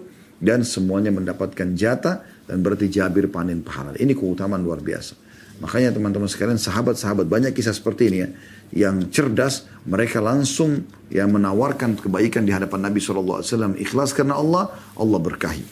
dan 0.43 0.67
semuanya 0.67 1.15
mendapatkan 1.15 1.79
jatah 1.79 2.27
dan 2.51 2.67
berarti 2.67 2.91
Jabir 2.91 3.31
panen 3.31 3.63
pahala. 3.63 3.95
Ini 3.95 4.11
keutamaan 4.19 4.67
luar 4.67 4.83
biasa. 4.83 5.15
Makanya 5.63 5.95
teman-teman 5.95 6.27
sekalian 6.27 6.59
sahabat-sahabat 6.59 7.31
banyak 7.31 7.55
kisah 7.55 7.71
seperti 7.71 8.11
ini 8.11 8.19
ya. 8.19 8.29
Yang 8.73 8.97
cerdas 9.15 9.55
mereka 9.87 10.19
langsung 10.19 10.83
yang 11.15 11.31
menawarkan 11.31 11.95
kebaikan 11.95 12.43
di 12.43 12.51
hadapan 12.51 12.91
Nabi 12.91 12.99
SAW. 12.99 13.79
Ikhlas 13.79 14.11
karena 14.11 14.35
Allah, 14.35 14.75
Allah 14.99 15.21
berkahi. 15.23 15.63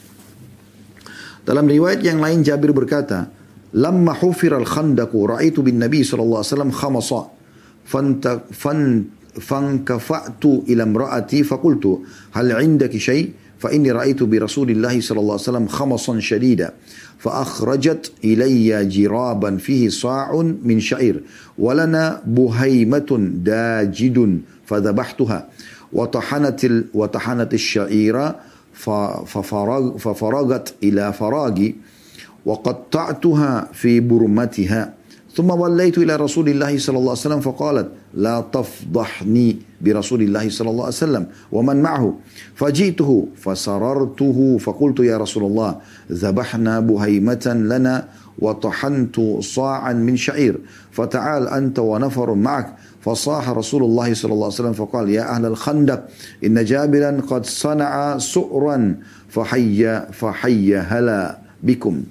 Dalam 1.43 1.67
riwayat 1.67 1.99
yang 2.07 2.23
lain 2.23 2.39
Jabir 2.39 2.71
berkata, 2.71 3.27
Lamma 3.75 4.15
hufir 4.15 4.55
al-khandaku 4.55 5.35
ra'aitu 5.35 5.59
bin 5.59 5.79
Nabi 5.83 6.07
SAW 6.07 6.43
khamasa. 6.71 7.27
Fanta, 7.83 8.47
fan, 8.47 9.11
fankafa'tu 9.35 10.67
ila 10.71 10.83
imra'ati 10.83 11.43
fakultu 11.43 12.03
hal 12.35 12.51
indaki 12.63 12.99
syai' 12.99 13.31
فإني 13.61 13.91
رأيت 13.91 14.23
برسول 14.23 14.69
الله 14.69 15.01
صلى 15.01 15.19
الله 15.19 15.31
عليه 15.37 15.41
وسلم 15.49 15.67
خمصا 15.67 16.19
شديدا 16.19 16.73
فأخرجت 17.19 18.11
إلي 18.23 18.85
جرابا 18.85 19.57
فيه 19.57 19.89
صاع 19.89 20.33
من 20.63 20.79
شعير 20.79 21.23
ولنا 21.57 22.21
بهيمة 22.25 23.29
داجد 23.45 24.41
فذبحتها. 24.65 25.47
وطحنت 25.93 26.61
وطحنت 26.93 27.53
الشعير 27.53 28.31
ففرغ 28.73 29.97
ففرغت 29.97 30.73
إلى 30.83 31.13
فراغي 31.13 31.75
وقطعتها 32.45 33.67
في 33.73 33.99
برمتها. 33.99 34.93
ثم 35.35 35.49
وليت 35.49 35.97
إلى 35.97 36.15
رسول 36.15 36.49
الله 36.49 36.77
صلى 36.77 36.97
الله 36.97 37.09
عليه 37.09 37.25
وسلم 37.25 37.39
فقالت 37.39 37.87
لا 38.13 38.43
تفضحني 38.53 39.57
برسول 39.81 40.21
الله 40.21 40.49
صلى 40.49 40.69
الله 40.69 40.83
عليه 40.83 40.93
وسلم. 40.93 41.23
ومن 41.51 41.81
معه؟ 41.81 42.13
فجئته 42.55 43.27
فسررته 43.37 44.57
فقلت 44.59 44.99
يا 44.99 45.17
رسول 45.17 45.43
الله 45.43 45.75
ذبحنا 46.11 46.79
بهيمة 46.79 47.45
لنا 47.47 48.07
وطحنت 48.39 49.19
صاعا 49.39 49.93
من 49.93 50.15
شعير 50.17 50.59
فتعال 50.91 51.47
أنت 51.47 51.79
ونفر 51.79 52.33
معك. 52.33 52.75
فصاح 53.01 53.49
رسول 53.49 53.83
الله 53.83 54.13
صلى 54.13 54.33
الله 54.33 54.45
عليه 54.45 54.61
وسلم 54.61 54.73
فقال 54.73 55.09
يا 55.09 55.35
أهل 55.35 55.45
الخندق 55.45 56.03
إن 56.45 56.65
جابرا 56.65 57.21
قد 57.29 57.45
صنع 57.45 58.17
سؤرا 58.17 58.95
فحي 59.29 60.01
فحي 60.11 60.77
هلا 60.77 61.37
بكم. 61.63 62.03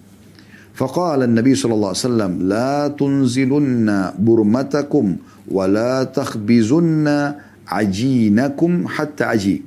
فقال 0.81 1.23
النبي 1.23 1.55
صلى 1.55 1.75
الله 1.75 1.93
عليه 1.93 2.09
وسلم 2.09 2.33
لا 2.49 2.89
تنزلن 2.89 4.13
برمتكم 4.19 5.07
ولا 5.53 6.05
تخبزن 6.05 7.33
عجينكم 7.69 8.89
حتى 8.89 9.25
عجي 9.25 9.63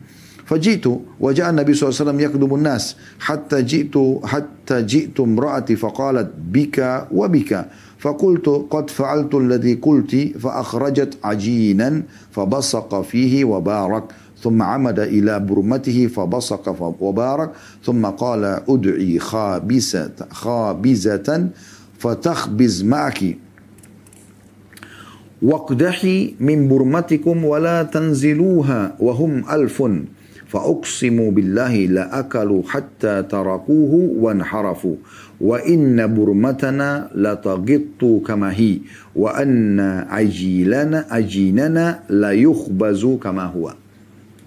فجئت 0.46 0.86
وجاء 1.20 1.50
النبي 1.50 1.74
صلى 1.74 1.90
الله 1.90 2.00
عليه 2.00 2.10
وسلم 2.10 2.20
يخدم 2.20 2.56
الناس 2.56 2.96
حتى 3.20 3.62
جئت 3.62 3.96
حتى 4.26 4.82
جئت 4.82 5.20
امرأتي 5.20 5.76
فقالت 5.76 6.30
بك 6.52 7.08
وبك. 7.12 7.66
فقلت 8.00 8.48
قد 8.70 8.90
فعلت 8.90 9.34
الذي 9.36 9.74
قلت 9.74 10.16
فأخرجت 10.40 11.18
عجينا 11.24 12.04
فبصق 12.32 13.02
فيه 13.02 13.46
وبارك. 13.46 14.04
ثم 14.44 14.62
عمد 14.62 15.00
إلى 15.00 15.40
برمته 15.40 16.08
فبصق 16.08 16.96
وبارك 17.02 17.52
ثم 17.84 18.06
قال 18.06 18.44
أدعي 18.70 19.20
خابزة, 19.20 20.12
خابزة 20.32 21.50
فتخبز 22.00 22.84
معك. 22.84 23.38
واقدحي 25.42 26.36
من 26.40 26.68
برمتكم 26.68 27.46
ولا 27.46 27.84
تنزلوها 27.84 28.96
وهم 29.00 29.44
ألف 29.52 29.84
فأقسم 30.48 31.30
بالله 31.30 31.76
لأكلوا 31.86 32.64
حتى 32.68 33.24
تركوه 33.24 33.94
وانحرفوا 34.20 34.96
وإن 35.42 36.16
برمتنا 36.16 37.10
لتغط 37.16 38.22
كما 38.28 38.54
هي 38.54 38.80
وأن 39.16 39.80
عجيلنا 40.10 41.06
عجيننا 41.10 42.00
لا 42.10 42.32
يخبز 42.32 43.06
كما 43.06 43.44
هو. 43.46 43.74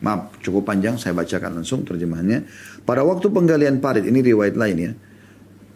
Maaf, 0.05 0.37
cukup 0.45 0.69
panjang, 0.69 1.01
saya 1.01 1.17
bacakan 1.17 1.61
langsung 1.63 1.85
terjemahannya. 1.87 2.45
Pada 2.85 3.01
waktu 3.07 3.33
penggalian 3.33 3.81
parit, 3.81 4.05
ini 4.05 4.21
riwayat 4.21 4.57
lain 4.57 4.77
ya. 4.77 4.93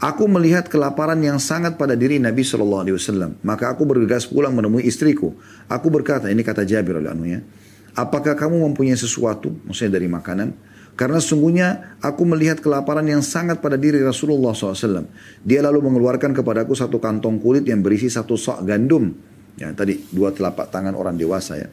Aku 0.01 0.25
melihat 0.25 0.65
kelaparan 0.73 1.21
yang 1.21 1.37
sangat 1.37 1.77
pada 1.77 1.93
diri 1.93 2.17
Nabi 2.17 2.41
Shallallahu 2.41 2.83
Alaihi 2.89 2.97
Wasallam. 2.97 3.37
Maka 3.45 3.69
aku 3.69 3.85
bergegas 3.85 4.25
pulang 4.25 4.57
menemui 4.57 4.89
istriku. 4.89 5.37
Aku 5.69 5.93
berkata, 5.93 6.33
ini 6.33 6.41
kata 6.41 6.65
Jabir 6.65 6.97
oleh 6.97 7.13
anu 7.13 7.29
ya. 7.29 7.45
Apakah 7.93 8.33
kamu 8.33 8.65
mempunyai 8.73 8.97
sesuatu, 8.97 9.53
maksudnya 9.69 10.01
dari 10.01 10.09
makanan? 10.09 10.57
Karena 10.97 11.17
sungguhnya 11.17 11.97
aku 12.01 12.29
melihat 12.29 12.61
kelaparan 12.61 13.05
yang 13.09 13.25
sangat 13.25 13.65
pada 13.65 13.81
diri 13.81 14.01
Rasulullah 14.05 14.53
SAW. 14.53 15.09
Dia 15.45 15.65
lalu 15.65 15.85
mengeluarkan 15.89 16.37
kepadaku 16.37 16.77
satu 16.77 17.01
kantong 17.01 17.41
kulit 17.41 17.65
yang 17.65 17.81
berisi 17.81 18.13
satu 18.13 18.37
sok 18.37 18.69
gandum. 18.69 19.13
Ya, 19.57 19.73
tadi 19.73 20.01
dua 20.13 20.33
telapak 20.33 20.69
tangan 20.69 20.93
orang 20.93 21.17
dewasa 21.17 21.57
ya. 21.57 21.69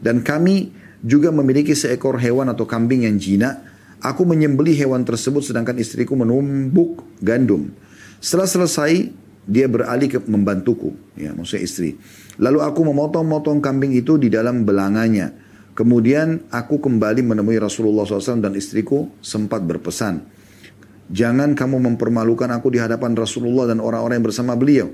Dan 0.00 0.24
kami 0.24 0.72
juga 1.00 1.32
memiliki 1.32 1.72
seekor 1.72 2.20
hewan 2.20 2.52
atau 2.52 2.68
kambing 2.68 3.08
yang 3.08 3.16
jinak 3.16 3.70
Aku 4.00 4.24
menyembeli 4.24 4.72
hewan 4.80 5.04
tersebut 5.04 5.44
sedangkan 5.44 5.76
istriku 5.76 6.16
menumbuk 6.16 7.04
gandum. 7.20 7.68
Setelah 8.16 8.48
selesai, 8.48 9.12
dia 9.44 9.68
beralih 9.68 10.08
ke 10.08 10.18
membantuku, 10.24 10.96
ya 11.20 11.36
maksudnya 11.36 11.68
istri. 11.68 12.00
Lalu 12.40 12.64
aku 12.64 12.80
memotong-motong 12.88 13.60
kambing 13.60 13.92
itu 13.92 14.16
di 14.16 14.32
dalam 14.32 14.64
belanganya. 14.64 15.36
Kemudian 15.76 16.48
aku 16.48 16.80
kembali 16.80 17.20
menemui 17.20 17.60
Rasulullah 17.60 18.08
SAW 18.08 18.40
dan 18.40 18.56
istriku 18.56 19.12
sempat 19.20 19.64
berpesan. 19.68 20.24
Jangan 21.12 21.52
kamu 21.52 21.92
mempermalukan 21.92 22.48
aku 22.56 22.72
di 22.72 22.80
hadapan 22.80 23.12
Rasulullah 23.12 23.68
dan 23.68 23.84
orang-orang 23.84 24.20
yang 24.20 24.26
bersama 24.32 24.56
beliau. 24.56 24.88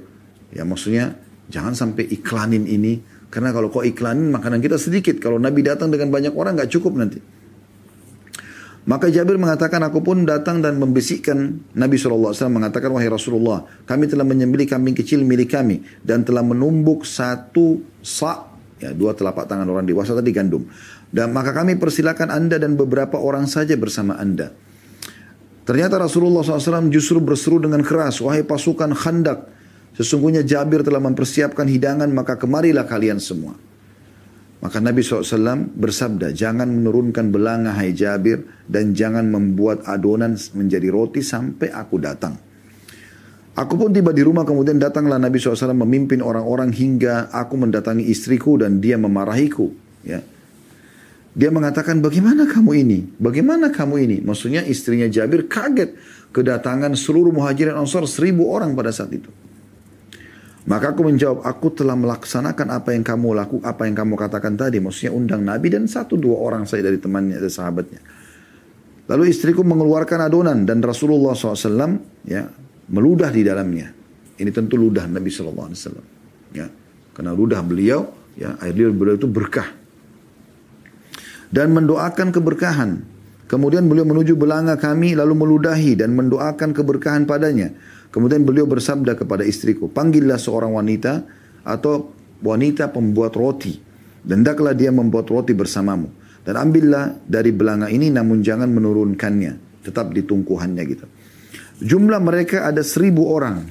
Ya 0.50 0.66
maksudnya 0.66 1.14
jangan 1.46 1.78
sampai 1.78 2.10
iklanin 2.10 2.66
ini. 2.66 3.14
Karena 3.28 3.50
kalau 3.50 3.68
kau 3.68 3.82
iklanin 3.82 4.30
makanan 4.32 4.62
kita 4.62 4.78
sedikit. 4.78 5.18
Kalau 5.18 5.36
Nabi 5.36 5.66
datang 5.66 5.90
dengan 5.90 6.08
banyak 6.14 6.32
orang 6.32 6.56
nggak 6.56 6.70
cukup 6.72 6.94
nanti. 6.96 7.18
Maka 8.86 9.10
Jabir 9.10 9.34
mengatakan, 9.34 9.82
aku 9.82 9.98
pun 9.98 10.22
datang 10.22 10.62
dan 10.62 10.78
membisikkan 10.78 11.58
Nabi 11.74 11.98
SAW 11.98 12.30
mengatakan, 12.46 12.94
wahai 12.94 13.10
Rasulullah, 13.10 13.66
kami 13.82 14.06
telah 14.06 14.22
menyembeli 14.22 14.62
kambing 14.62 14.94
kecil 14.94 15.26
milik 15.26 15.58
kami 15.58 15.82
dan 16.06 16.22
telah 16.22 16.46
menumbuk 16.46 17.02
satu 17.02 17.82
sa' 17.98 18.46
ya 18.78 18.94
dua 18.94 19.10
telapak 19.18 19.50
tangan 19.50 19.66
orang 19.66 19.90
dewasa 19.90 20.14
tadi 20.14 20.30
gandum. 20.30 20.70
Dan 21.10 21.34
maka 21.34 21.50
kami 21.50 21.82
persilakan 21.82 22.30
anda 22.30 22.62
dan 22.62 22.78
beberapa 22.78 23.18
orang 23.18 23.50
saja 23.50 23.74
bersama 23.74 24.22
anda. 24.22 24.54
Ternyata 25.66 25.98
Rasulullah 25.98 26.46
SAW 26.46 26.86
justru 26.86 27.18
berseru 27.18 27.58
dengan 27.58 27.82
keras, 27.82 28.22
wahai 28.22 28.46
pasukan 28.46 28.94
khandak, 28.94 29.50
sesungguhnya 29.96 30.44
Jabir 30.44 30.84
telah 30.84 31.00
mempersiapkan 31.00 31.66
hidangan, 31.66 32.08
maka 32.12 32.36
kemarilah 32.36 32.84
kalian 32.84 33.18
semua. 33.18 33.56
Maka 34.60 34.80
Nabi 34.80 35.04
SAW 35.04 35.68
bersabda, 35.76 36.32
jangan 36.32 36.66
menurunkan 36.66 37.28
belanga 37.28 37.76
hai 37.76 37.92
Jabir 37.92 38.44
dan 38.66 38.96
jangan 38.96 39.28
membuat 39.28 39.84
adonan 39.84 40.34
menjadi 40.56 40.88
roti 40.88 41.20
sampai 41.20 41.70
aku 41.70 42.00
datang. 42.00 42.34
Aku 43.56 43.78
pun 43.80 43.88
tiba 43.88 44.12
di 44.12 44.20
rumah 44.20 44.44
kemudian 44.44 44.76
datanglah 44.76 45.16
Nabi 45.16 45.40
SAW 45.40 45.72
memimpin 45.72 46.20
orang-orang 46.20 46.72
hingga 46.76 47.32
aku 47.32 47.56
mendatangi 47.56 48.04
istriku 48.04 48.60
dan 48.60 48.84
dia 48.84 49.00
memarahiku. 49.00 49.72
Ya. 50.04 50.20
Dia 51.36 51.52
mengatakan 51.52 52.00
bagaimana 52.00 52.48
kamu 52.48 52.70
ini? 52.80 52.98
Bagaimana 53.16 53.68
kamu 53.72 53.96
ini? 54.08 54.16
Maksudnya 54.24 54.64
istrinya 54.64 55.08
Jabir 55.08 55.48
kaget 55.48 55.96
kedatangan 56.32 56.96
seluruh 56.96 57.32
muhajirin 57.32 57.76
ansar 57.76 58.04
seribu 58.08 58.48
orang 58.48 58.72
pada 58.72 58.92
saat 58.92 59.12
itu. 59.12 59.28
Maka 60.66 60.90
aku 60.90 61.06
menjawab, 61.06 61.46
aku 61.46 61.78
telah 61.78 61.94
melaksanakan 61.94 62.66
apa 62.74 62.90
yang 62.90 63.06
kamu 63.06 63.38
laku, 63.38 63.56
apa 63.62 63.86
yang 63.86 63.94
kamu 63.94 64.18
katakan 64.18 64.58
tadi. 64.58 64.82
Maksudnya 64.82 65.14
undang 65.14 65.46
Nabi 65.46 65.70
dan 65.70 65.86
satu 65.86 66.18
dua 66.18 66.42
orang 66.42 66.66
saya 66.66 66.82
dari 66.82 66.98
temannya, 66.98 67.38
dari 67.38 67.54
sahabatnya. 67.54 68.02
Lalu 69.06 69.30
istriku 69.30 69.62
mengeluarkan 69.62 70.26
adonan 70.26 70.66
dan 70.66 70.82
Rasulullah 70.82 71.38
SAW 71.38 72.26
ya 72.26 72.50
meludah 72.90 73.30
di 73.30 73.46
dalamnya. 73.46 73.94
Ini 74.36 74.50
tentu 74.50 74.74
ludah 74.74 75.06
Nabi 75.06 75.30
SAW. 75.30 75.70
Ya, 76.50 76.66
karena 77.14 77.30
ludah 77.30 77.62
beliau, 77.62 78.10
ya 78.34 78.58
air 78.58 78.74
liur 78.74 78.90
beliau 78.90 79.14
itu 79.14 79.30
berkah. 79.30 79.70
Dan 81.46 81.78
mendoakan 81.78 82.34
keberkahan. 82.34 82.90
Kemudian 83.46 83.86
beliau 83.86 84.02
menuju 84.02 84.34
belanga 84.34 84.74
kami 84.74 85.14
lalu 85.14 85.38
meludahi 85.38 85.94
dan 85.94 86.10
mendoakan 86.18 86.74
keberkahan 86.74 87.22
padanya. 87.30 87.70
Kemudian 88.16 88.48
beliau 88.48 88.64
bersabda 88.64 89.12
kepada 89.12 89.44
istriku, 89.44 89.92
panggillah 89.92 90.40
seorang 90.40 90.72
wanita 90.72 91.28
atau 91.68 92.16
wanita 92.40 92.88
pembuat 92.88 93.36
roti. 93.36 93.76
Dan 94.24 94.40
hendaklah 94.40 94.72
dia 94.72 94.88
membuat 94.88 95.28
roti 95.28 95.52
bersamamu. 95.52 96.08
Dan 96.40 96.56
ambillah 96.56 97.12
dari 97.28 97.52
belanga 97.52 97.92
ini 97.92 98.08
namun 98.08 98.40
jangan 98.40 98.72
menurunkannya. 98.72 99.84
Tetap 99.84 100.16
di 100.16 100.24
tungkuhannya 100.24 100.82
gitu. 100.88 101.04
Jumlah 101.84 102.16
mereka 102.24 102.64
ada 102.64 102.80
seribu 102.80 103.28
orang. 103.28 103.68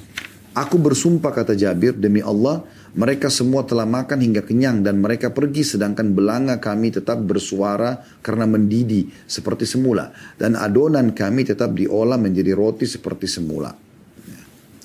Aku 0.54 0.78
bersumpah 0.78 1.34
kata 1.34 1.58
Jabir 1.58 1.98
demi 1.98 2.22
Allah 2.22 2.62
Mereka 2.96 3.28
semua 3.28 3.60
telah 3.68 3.84
makan 3.84 4.24
hingga 4.24 4.40
kenyang 4.40 4.80
dan 4.80 5.04
mereka 5.04 5.28
pergi 5.28 5.60
sedangkan 5.60 6.16
belanga 6.16 6.56
kami 6.56 6.88
tetap 6.96 7.20
bersuara 7.20 8.00
karena 8.24 8.48
mendidih 8.48 9.12
seperti 9.28 9.68
semula. 9.68 10.16
Dan 10.40 10.56
adonan 10.56 11.12
kami 11.12 11.44
tetap 11.44 11.76
diolah 11.76 12.16
menjadi 12.16 12.56
roti 12.56 12.88
seperti 12.88 13.28
semula. 13.28 13.76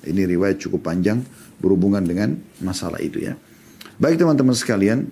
Ini 0.02 0.26
riwayat 0.26 0.58
cukup 0.58 0.86
panjang 0.86 1.22
berhubungan 1.62 2.02
dengan 2.02 2.34
masalah 2.58 2.98
itu 2.98 3.22
ya. 3.22 3.38
Baik 4.02 4.18
teman-teman 4.18 4.56
sekalian, 4.56 5.06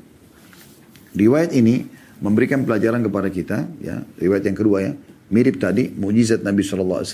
riwayat 1.15 1.55
ini 1.55 1.87
memberikan 2.19 2.67
pelajaran 2.67 3.01
kepada 3.07 3.29
kita 3.31 3.71
ya. 3.79 4.03
Riwayat 4.19 4.45
yang 4.51 4.59
kedua 4.59 4.79
ya, 4.83 4.93
mirip 5.31 5.63
tadi 5.63 5.89
mujizat 5.95 6.43
Nabi 6.43 6.67
SAW 6.67 7.07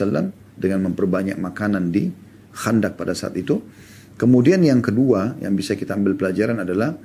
dengan 0.56 0.88
memperbanyak 0.88 1.36
makanan 1.36 1.92
di 1.92 2.08
khandak 2.56 2.96
pada 2.96 3.12
saat 3.12 3.36
itu. 3.36 3.60
Kemudian 4.16 4.64
yang 4.64 4.80
kedua 4.80 5.36
yang 5.44 5.52
bisa 5.52 5.76
kita 5.76 5.92
ambil 5.92 6.16
pelajaran 6.16 6.64
adalah 6.64 6.96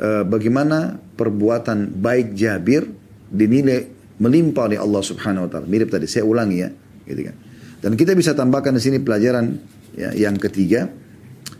uh, 0.00 0.24
bagaimana 0.24 0.96
perbuatan 0.96 1.92
baik 2.00 2.32
Jabir 2.32 2.88
dinilai 3.28 3.92
melimpah 4.16 4.72
oleh 4.72 4.80
Allah 4.80 5.02
Subhanahu 5.04 5.44
wa 5.44 5.50
taala. 5.52 5.68
Mirip 5.68 5.92
tadi 5.92 6.08
saya 6.08 6.24
ulangi 6.24 6.64
ya, 6.64 6.72
gitu 7.04 7.28
kan. 7.28 7.36
Dan 7.84 7.92
kita 7.92 8.16
bisa 8.16 8.32
tambahkan 8.32 8.72
di 8.72 8.80
sini 8.80 8.98
pelajaran 9.04 9.75
ya, 9.96 10.12
yang 10.12 10.36
ketiga 10.36 10.92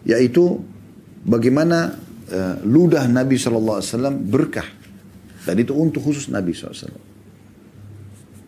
yaitu 0.06 0.62
bagaimana 1.26 1.98
uh, 2.30 2.56
ludah 2.62 3.10
Nabi 3.10 3.34
SAW 3.34 3.82
berkah. 4.22 4.66
Dan 5.46 5.62
itu 5.62 5.74
untuk 5.74 6.02
khusus 6.02 6.26
Nabi 6.30 6.54
SAW. 6.54 6.90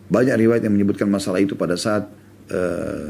Banyak 0.09 0.35
riwayat 0.35 0.63
yang 0.67 0.75
menyebutkan 0.75 1.07
masalah 1.07 1.39
itu 1.39 1.55
pada 1.55 1.75
saat 1.75 2.07
uh, 2.51 3.07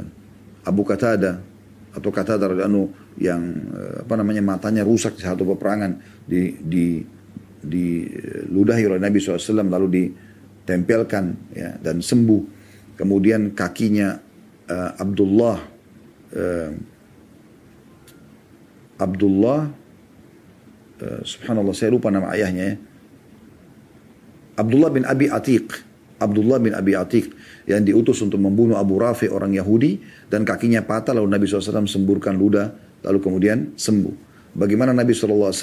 Abu 0.66 0.86
Qatada 0.86 1.42
atau 1.90 2.14
kata 2.14 2.38
dari 2.38 2.62
anu 2.62 2.86
yang 3.18 3.42
eh, 3.74 4.06
apa 4.06 4.14
namanya 4.14 4.46
matanya 4.46 4.86
rusak 4.86 5.18
di 5.18 5.26
satu 5.26 5.42
peperangan 5.42 5.98
di 6.22 6.54
di 6.62 7.02
di 7.60 8.06
ludahi 8.54 8.86
oleh 8.86 9.02
Nabi 9.02 9.18
SAW 9.18 9.66
lalu 9.66 9.88
ditempelkan 9.90 11.26
ya 11.58 11.76
dan 11.82 12.00
sembuh 12.00 12.42
kemudian 12.94 13.58
kakinya 13.58 14.16
uh, 14.70 15.02
Abdullah 15.02 15.79
uh, 16.36 16.72
Abdullah 19.00 19.72
uh, 21.00 21.22
subhanallah 21.24 21.74
saya 21.74 21.94
lupa 21.94 22.12
nama 22.12 22.34
ayahnya 22.36 22.64
ya 22.64 22.76
Abdullah 24.60 24.92
bin 24.92 25.08
Abi 25.08 25.32
Atiq 25.32 25.90
Abdullah 26.20 26.60
bin 26.60 26.76
Abi 26.76 26.94
Atiq 26.94 27.32
yang 27.66 27.82
diutus 27.88 28.20
untuk 28.20 28.44
membunuh 28.44 28.76
Abu 28.76 29.00
Rafi 29.00 29.32
orang 29.32 29.56
Yahudi 29.56 30.04
dan 30.28 30.44
kakinya 30.44 30.84
patah 30.84 31.16
lalu 31.16 31.32
Nabi 31.32 31.48
SAW 31.48 31.88
semburkan 31.88 32.36
ludah 32.36 32.76
lalu 33.08 33.20
kemudian 33.24 33.74
sembuh. 33.80 34.28
Bagaimana 34.52 34.92
Nabi 34.92 35.16
SAW 35.16 35.56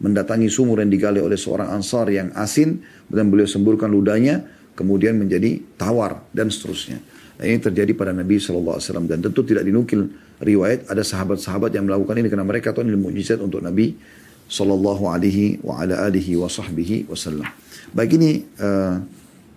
mendatangi 0.00 0.48
sumur 0.48 0.80
yang 0.80 0.88
digali 0.88 1.20
oleh 1.20 1.36
seorang 1.36 1.68
ansar 1.76 2.08
yang 2.08 2.32
asin 2.32 2.80
dan 3.12 3.28
beliau 3.28 3.44
semburkan 3.44 3.92
ludahnya 3.92 4.48
kemudian 4.72 5.20
menjadi 5.20 5.60
tawar 5.76 6.24
dan 6.32 6.48
seterusnya. 6.48 7.04
Nah, 7.40 7.48
ini 7.48 7.56
terjadi 7.56 7.96
pada 7.96 8.12
Nabi 8.12 8.36
SAW 8.36 8.76
dan 9.08 9.24
tentu 9.24 9.40
tidak 9.48 9.64
dinukil 9.64 10.12
riwayat 10.44 10.92
ada 10.92 11.00
sahabat-sahabat 11.00 11.72
yang 11.72 11.88
melakukan 11.88 12.20
ini 12.20 12.28
karena 12.28 12.44
mereka 12.44 12.76
tahu 12.76 12.84
ini 12.84 13.00
mujizat 13.00 13.40
untuk 13.40 13.64
Nabi 13.64 13.96
Sallallahu 14.44 15.08
Alaihi 15.08 15.56
wa 15.64 15.80
ala 15.80 16.04
alihi 16.04 16.36
wa 16.36 16.52
sahbihi 16.52 17.08
wasallam. 17.08 17.48
Baik 17.96 18.20
ini 18.20 18.44
uh, 18.60 19.00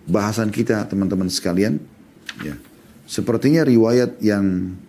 bahasan 0.08 0.48
kita 0.48 0.88
teman-teman 0.88 1.28
sekalian. 1.28 1.76
Ya. 2.40 2.56
Sepertinya 3.04 3.68
riwayat 3.68 4.16
yang 4.24 4.80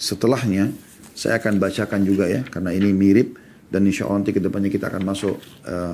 setelahnya 0.00 0.72
saya 1.12 1.36
akan 1.36 1.60
bacakan 1.60 2.08
juga 2.08 2.24
ya 2.24 2.40
karena 2.48 2.72
ini 2.72 2.88
mirip 2.96 3.36
dan 3.68 3.84
insya 3.84 4.08
Allah 4.08 4.24
nanti 4.24 4.32
ke 4.32 4.40
depannya 4.40 4.72
kita 4.72 4.88
akan 4.88 5.02
masuk 5.04 5.36
uh, 5.68 5.92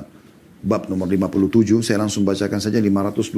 bab 0.63 0.87
nomor 0.87 1.11
57 1.11 1.83
saya 1.83 1.99
langsung 1.99 2.23
bacakan 2.23 2.63
saja 2.63 2.79
526 2.79 3.35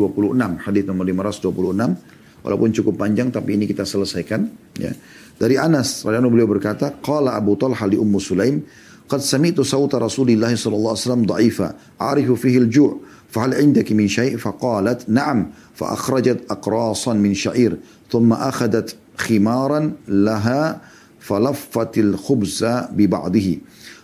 hadis 0.62 0.84
nomor 0.86 1.10
526 1.10 2.19
walaupun 2.45 2.71
cukup 2.73 3.01
panjang 3.01 3.33
tapi 3.33 3.57
ini 3.57 3.64
kita 3.64 3.88
selesaikan 3.88 4.47
ya 4.79 4.93
dari 5.40 5.59
Anas 5.59 6.05
radhiyallahu 6.07 6.35
beliau 6.35 6.49
berkata 6.51 6.95
qala 7.01 7.35
Abu 7.35 7.59
Talha 7.59 7.85
li 7.88 7.99
Ummu 7.99 8.19
Sulaim 8.21 8.62
qad 9.09 9.21
sami'tu 9.25 9.67
sawta 9.67 9.99
Rasulillah 9.99 10.53
sallallahu 10.53 10.95
alaihi 10.95 11.05
wasallam 11.05 11.25
dha'ifa 11.27 11.67
a'rifu 11.99 12.35
fihi 12.38 12.59
al-ju' 12.62 12.95
فهل 13.35 13.55
عندك 13.55 13.93
من 13.93 14.09
شيء 14.09 14.38
فقالت 14.38 15.11
نعم 15.11 15.51
فأخرجت 15.75 16.47
أقراصا 16.51 17.12
من 17.19 17.35
شعير 17.35 17.77
ثم 18.07 18.33
أخذت 18.33 18.97
خمارا 19.19 19.93
لها 20.09 20.81
فلفت 21.21 21.99
الخبز 21.99 22.64
ببعضه 22.95 23.59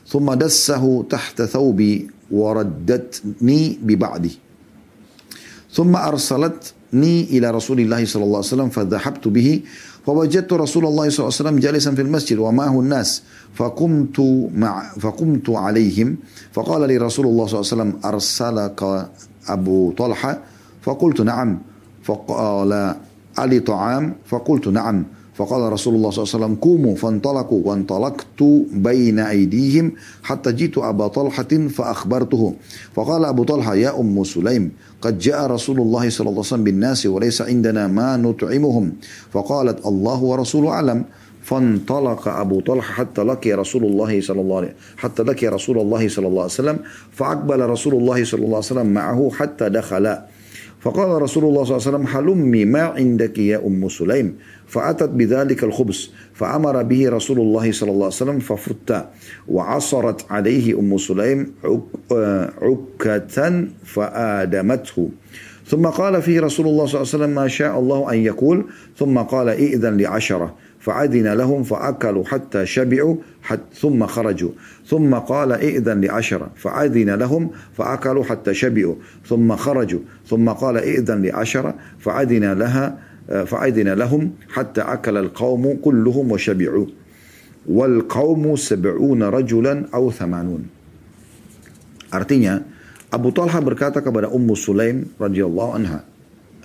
ثم 0.08 0.34
دسه 0.34 1.06
تحت 1.10 1.42
ثوبي 1.42 2.10
وردتني 2.30 3.78
ببعضه 3.82 4.30
ثم 5.72 5.96
أرسلتني 5.96 6.73
إلى 6.93 7.51
رسول 7.51 7.79
الله 7.79 8.05
صلى 8.05 8.23
الله 8.23 8.37
عليه 8.37 8.47
وسلم 8.47 8.69
فذهبت 8.69 9.27
به 9.27 9.61
فوجدت 10.05 10.53
رسول 10.53 10.85
الله 10.85 11.09
صلى 11.09 11.19
الله 11.23 11.35
عليه 11.39 11.49
وسلم 11.49 11.59
جالسا 11.59 11.91
في 11.95 12.01
المسجد 12.01 12.37
ومعه 12.37 12.79
الناس 12.79 13.21
فقمت 13.55 14.19
مع 14.55 14.93
فقمت 14.99 15.49
عليهم 15.49 16.17
فقال 16.53 16.87
لي 16.87 16.97
رسول 16.97 17.25
الله 17.25 17.45
صلى 17.47 17.59
الله 17.59 17.71
عليه 17.71 17.81
وسلم 17.81 17.91
أرسلك 18.05 19.09
أبو 19.47 19.91
طلحة؟ 19.91 20.39
فقلت 20.81 21.21
نعم. 21.21 21.59
فقال 22.03 22.95
علي 23.37 23.59
طعام؟ 23.59 24.13
فقلت 24.25 24.67
نعم. 24.67 25.05
فقال 25.35 25.73
رسول 25.73 25.95
الله 25.95 26.09
صلى 26.09 26.23
الله 26.23 26.33
عليه 26.33 26.45
وسلم 26.45 26.55
قوموا 26.55 26.95
فانطلقوا 26.95 27.61
وانطلقت 27.65 28.43
بين 28.73 29.19
أيديهم 29.19 29.91
حتى 30.23 30.51
جئت 30.51 30.77
أبا 30.77 31.07
طلحة 31.07 31.51
فأخبرته. 31.69 32.53
فقال 32.95 33.25
أبو 33.25 33.43
طلحة 33.43 33.75
يا 33.75 33.99
أم 33.99 34.23
سليم 34.23 34.71
قد 35.01 35.19
جاء 35.19 35.47
رسول 35.47 35.81
الله 35.81 36.09
صلى 36.09 36.29
الله 36.29 36.39
عليه 36.39 36.39
وسلم 36.39 36.63
بالناس 36.63 37.05
وليس 37.05 37.41
عندنا 37.41 37.87
ما 37.87 38.17
نطعمهم. 38.17 38.93
فقالت 39.33 39.85
الله 39.85 40.23
ورسوله 40.23 40.69
أعلم. 40.69 41.03
فانطلق 41.43 42.27
أبو 42.27 42.59
طلحة 42.59 42.93
حتى 42.93 43.21
لقي 43.21 43.53
رسول 43.53 43.85
الله 43.85 44.21
صلى 44.21 44.41
الله 44.41 44.57
عليه 44.57 44.75
حتى 44.97 45.23
لقي 45.23 45.47
رسول 45.47 45.77
الله 45.79 46.07
صلى 46.09 46.27
الله 46.27 46.41
عليه 46.41 46.57
وسلم 46.57 46.77
فأقبل 47.11 47.59
رسول 47.59 47.93
الله 47.93 48.23
صلى 48.23 48.45
الله 48.45 48.55
عليه 48.55 48.71
وسلم 48.73 48.87
معه 48.93 49.29
حتى 49.33 49.69
دخل. 49.69 50.17
فقال 50.85 51.21
رسول 51.21 51.43
الله 51.43 51.63
صلى 51.63 51.77
الله 51.77 51.87
عليه 51.87 51.97
وسلم 51.97 52.07
حلمي 52.07 52.65
ما 52.65 52.81
عندك 52.81 53.37
يا 53.37 53.57
أم 53.57 53.89
سليم؟ 53.89 54.35
فأتت 54.67 55.09
بذلك 55.09 55.63
الخبز 55.63 56.11
فأمر 56.33 56.83
به 56.83 57.09
رسول 57.09 57.39
الله 57.39 57.71
صلى 57.71 57.91
الله 57.91 58.05
عليه 58.05 58.15
وسلم 58.15 58.39
ففت 58.39 59.05
وعصرت 59.47 60.25
عليه 60.29 60.79
أم 60.79 60.97
سليم 60.97 61.53
عكة 62.61 63.65
فآدمته. 63.85 65.09
ثم 65.67 65.85
قال 65.87 66.21
فيه 66.21 66.41
رسول 66.41 66.67
الله 66.67 66.85
صلى 66.85 67.01
الله 67.01 67.13
عليه 67.13 67.23
وسلم 67.23 67.29
ما 67.29 67.47
شاء 67.47 67.79
الله 67.79 68.13
أن 68.13 68.17
يقول. 68.17 68.65
ثم 68.97 69.17
قال 69.17 69.49
إئذن 69.49 69.97
لعشرة. 69.97 70.55
فعدن 70.85 71.27
لهم 71.33 71.63
فأكلوا 71.63 72.25
حتى 72.25 72.65
شبعوا 72.65 73.15
حتى 73.41 73.73
ثم 73.73 74.05
خرجوا. 74.05 74.49
ثم 74.85 75.15
قال 75.15 75.51
ائذن 75.51 76.01
لعشرة. 76.01 76.47
فعدن 76.55 77.09
لهم 77.09 77.49
فأكلوا 77.77 78.23
حتى 78.23 78.53
شبعوا. 78.53 78.95
ثم 79.25 79.55
خرجوا. 79.55 79.99
ثم 80.29 80.49
قال 80.49 80.77
ائذن 80.77 81.25
لعشرة. 81.25 81.73
فعدن 81.99 82.53
لها 82.53 82.85
فعدن 83.25 83.89
لهم 83.89 84.31
حتى 84.53 84.81
أكل 84.81 85.17
القوم 85.17 85.63
كلهم 85.81 86.31
وشبعوا. 86.31 86.87
والقوم 87.65 88.55
سبعون 88.55 89.23
رجلا 89.23 89.73
أو 89.93 90.11
ثمانون. 90.11 90.61
Artinya 92.13 92.61
Abu 93.09 93.33
Talha 93.33 93.57
berkata 93.57 94.05
kepada 94.05 94.29
Ummu 94.29 94.53
Sulaim 94.53 95.09
radhiyallahu 95.17 95.71
anha 95.73 96.05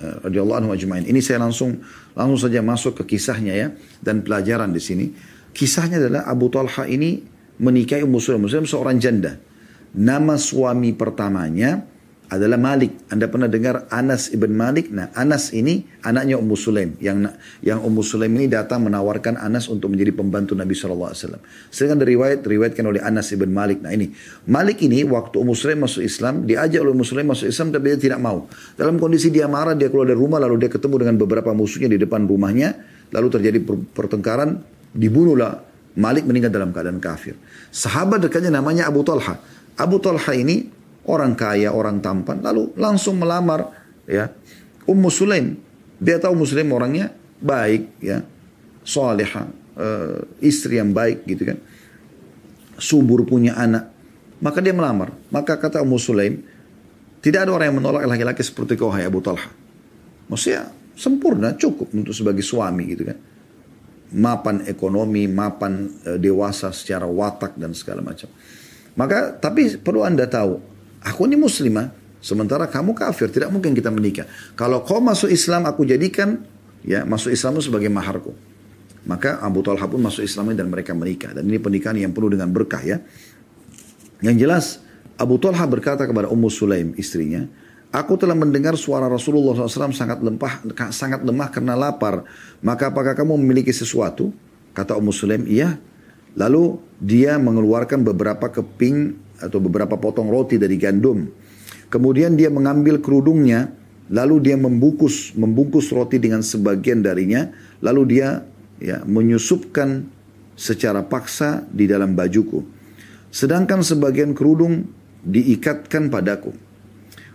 Eh, 0.00 0.16
radhiyallahu 0.24 0.64
anhu 0.64 0.72
ajma'in. 0.72 1.04
Ini 1.04 1.20
saya 1.20 1.44
langsung 1.44 1.76
langsung 2.14 2.48
saja 2.48 2.62
masuk 2.62 3.02
ke 3.02 3.16
kisahnya 3.16 3.54
ya 3.54 3.68
dan 4.00 4.22
pelajaran 4.22 4.70
di 4.70 4.82
sini. 4.82 5.06
Kisahnya 5.50 5.98
adalah 5.98 6.30
Abu 6.30 6.46
Talha 6.46 6.86
ini 6.86 7.22
menikahi 7.58 8.06
Ummu 8.06 8.18
Sulaim. 8.22 8.46
Muslim 8.46 8.64
seorang 8.64 8.96
janda. 9.02 9.36
Nama 9.90 10.38
suami 10.38 10.94
pertamanya 10.94 11.82
adalah 12.30 12.54
Malik. 12.56 13.10
Anda 13.10 13.26
pernah 13.26 13.50
dengar 13.50 13.90
Anas 13.90 14.30
ibn 14.30 14.54
Malik? 14.54 14.94
Nah, 14.94 15.10
Anas 15.18 15.50
ini 15.50 15.82
anaknya 16.06 16.38
Ummu 16.38 16.54
Sulaim. 16.54 16.94
Yang 17.02 17.34
yang 17.60 17.82
Ummu 17.82 18.06
Sulaim 18.06 18.30
ini 18.38 18.46
datang 18.46 18.86
menawarkan 18.86 19.34
Anas 19.34 19.66
untuk 19.66 19.90
menjadi 19.90 20.14
pembantu 20.14 20.54
Nabi 20.54 20.70
SAW. 20.78 21.10
Sedangkan 21.74 21.98
dari 21.98 22.14
riwayat, 22.14 22.46
riwayatkan 22.46 22.86
oleh 22.86 23.02
Anas 23.02 23.34
ibn 23.34 23.50
Malik. 23.50 23.82
Nah 23.82 23.90
ini, 23.90 24.14
Malik 24.46 24.78
ini 24.86 25.02
waktu 25.02 25.42
Ummu 25.42 25.58
Sulaim 25.58 25.82
masuk 25.82 26.06
Islam, 26.06 26.46
diajak 26.46 26.86
oleh 26.86 26.94
Ummu 26.94 27.02
Sulaim 27.02 27.26
masuk 27.34 27.50
Islam, 27.50 27.74
tapi 27.74 27.84
dia 27.92 27.98
tidak 27.98 28.22
mau. 28.22 28.46
Dalam 28.78 29.02
kondisi 29.02 29.34
dia 29.34 29.50
marah, 29.50 29.74
dia 29.74 29.90
keluar 29.90 30.06
dari 30.06 30.16
rumah, 30.22 30.38
lalu 30.38 30.62
dia 30.62 30.70
ketemu 30.70 31.02
dengan 31.02 31.18
beberapa 31.18 31.50
musuhnya 31.50 31.90
di 31.90 31.98
depan 31.98 32.30
rumahnya, 32.30 32.78
lalu 33.10 33.26
terjadi 33.26 33.58
pertengkaran, 33.90 34.62
dibunuhlah 34.94 35.66
Malik 35.98 36.22
meninggal 36.30 36.54
dalam 36.54 36.70
keadaan 36.70 37.02
kafir. 37.02 37.34
Sahabat 37.74 38.22
dekatnya 38.22 38.54
namanya 38.54 38.86
Abu 38.86 39.02
Talha. 39.02 39.42
Abu 39.74 39.98
Talha 39.98 40.32
ini 40.38 40.79
orang 41.10 41.34
kaya, 41.34 41.74
orang 41.74 41.98
tampan, 41.98 42.38
lalu 42.38 42.70
langsung 42.78 43.18
melamar 43.18 43.74
ya 44.06 44.30
Ummu 44.86 45.10
Sulaim. 45.10 45.58
Dia 46.00 46.16
tahu 46.22 46.32
Muslim 46.38 46.70
orangnya 46.72 47.12
baik 47.42 48.00
ya, 48.00 48.24
soleha, 48.86 49.50
uh, 49.76 50.22
istri 50.40 50.78
yang 50.78 50.94
baik 50.94 51.26
gitu 51.26 51.50
kan. 51.50 51.58
subur 52.80 53.28
punya 53.28 53.52
anak. 53.60 53.92
Maka 54.40 54.64
dia 54.64 54.72
melamar. 54.72 55.12
Maka 55.28 55.60
kata 55.60 55.84
Ummu 55.84 56.00
Sulaim, 56.00 56.40
tidak 57.20 57.44
ada 57.44 57.52
orang 57.52 57.66
yang 57.68 57.78
menolak 57.84 58.08
laki-laki 58.08 58.40
seperti 58.40 58.80
kau 58.80 58.88
hai 58.88 59.04
Abu 59.04 59.20
Talha. 59.20 59.52
Maksudnya 60.32 60.72
sempurna, 60.96 61.52
cukup 61.60 61.92
untuk 61.92 62.16
sebagai 62.16 62.40
suami 62.40 62.88
gitu 62.88 63.04
kan. 63.04 63.18
Mapan 64.16 64.64
ekonomi, 64.64 65.28
mapan 65.28 65.92
e, 66.02 66.16
dewasa 66.16 66.72
secara 66.72 67.04
watak 67.04 67.60
dan 67.60 67.76
segala 67.76 68.00
macam. 68.00 68.32
Maka 68.96 69.36
tapi 69.36 69.76
perlu 69.76 70.00
anda 70.02 70.24
tahu, 70.24 70.56
aku 71.00 71.26
ini 71.28 71.36
muslimah, 71.36 71.92
sementara 72.20 72.68
kamu 72.68 72.92
kafir, 72.96 73.32
tidak 73.32 73.50
mungkin 73.52 73.72
kita 73.72 73.88
menikah. 73.88 74.28
Kalau 74.56 74.84
kau 74.84 75.00
masuk 75.00 75.32
Islam, 75.32 75.64
aku 75.68 75.84
jadikan 75.88 76.44
ya 76.84 77.04
masuk 77.04 77.32
Islam 77.32 77.60
sebagai 77.60 77.88
maharku. 77.92 78.32
Maka 79.08 79.40
Abu 79.40 79.64
Talha 79.64 79.88
pun 79.88 80.00
masuk 80.04 80.20
Islam 80.20 80.52
dan 80.52 80.68
mereka 80.68 80.92
menikah. 80.92 81.32
Dan 81.32 81.48
ini 81.48 81.56
pernikahan 81.56 81.96
yang 81.96 82.12
penuh 82.12 82.36
dengan 82.36 82.52
berkah 82.52 82.84
ya. 82.84 83.00
Yang 84.20 84.36
jelas 84.36 84.64
Abu 85.16 85.40
Talha 85.40 85.64
berkata 85.64 86.04
kepada 86.04 86.28
Ummu 86.28 86.48
Sulaim 86.52 86.92
istrinya, 87.00 87.48
Aku 87.90 88.14
telah 88.14 88.38
mendengar 88.38 88.78
suara 88.78 89.10
Rasulullah 89.10 89.66
SAW 89.66 89.90
sangat 89.90 90.22
lemah, 90.22 90.62
sangat 90.94 91.26
lemah 91.26 91.50
karena 91.50 91.74
lapar. 91.74 92.22
Maka 92.62 92.86
apakah 92.86 93.18
kamu 93.18 93.34
memiliki 93.34 93.74
sesuatu? 93.74 94.30
Kata 94.70 94.94
Ummu 94.94 95.10
Sulaim, 95.10 95.42
iya. 95.50 95.74
Lalu 96.38 96.78
dia 97.02 97.34
mengeluarkan 97.42 98.06
beberapa 98.06 98.46
keping 98.46 99.18
atau 99.40 99.58
beberapa 99.58 99.96
potong 99.96 100.28
roti 100.28 100.60
dari 100.60 100.76
gandum. 100.76 101.26
Kemudian 101.90 102.38
dia 102.38 102.52
mengambil 102.52 103.02
kerudungnya, 103.02 103.72
lalu 104.12 104.38
dia 104.44 104.56
membungkus 104.60 105.34
membungkus 105.34 105.90
roti 105.90 106.22
dengan 106.22 106.44
sebagian 106.44 107.02
darinya, 107.02 107.50
lalu 107.82 108.16
dia 108.16 108.46
ya 108.78 109.02
menyusupkan 109.02 110.06
secara 110.54 111.02
paksa 111.02 111.64
di 111.72 111.88
dalam 111.88 112.14
bajuku. 112.14 112.62
Sedangkan 113.32 113.80
sebagian 113.80 114.36
kerudung 114.36 114.84
diikatkan 115.24 116.12
padaku. 116.12 116.52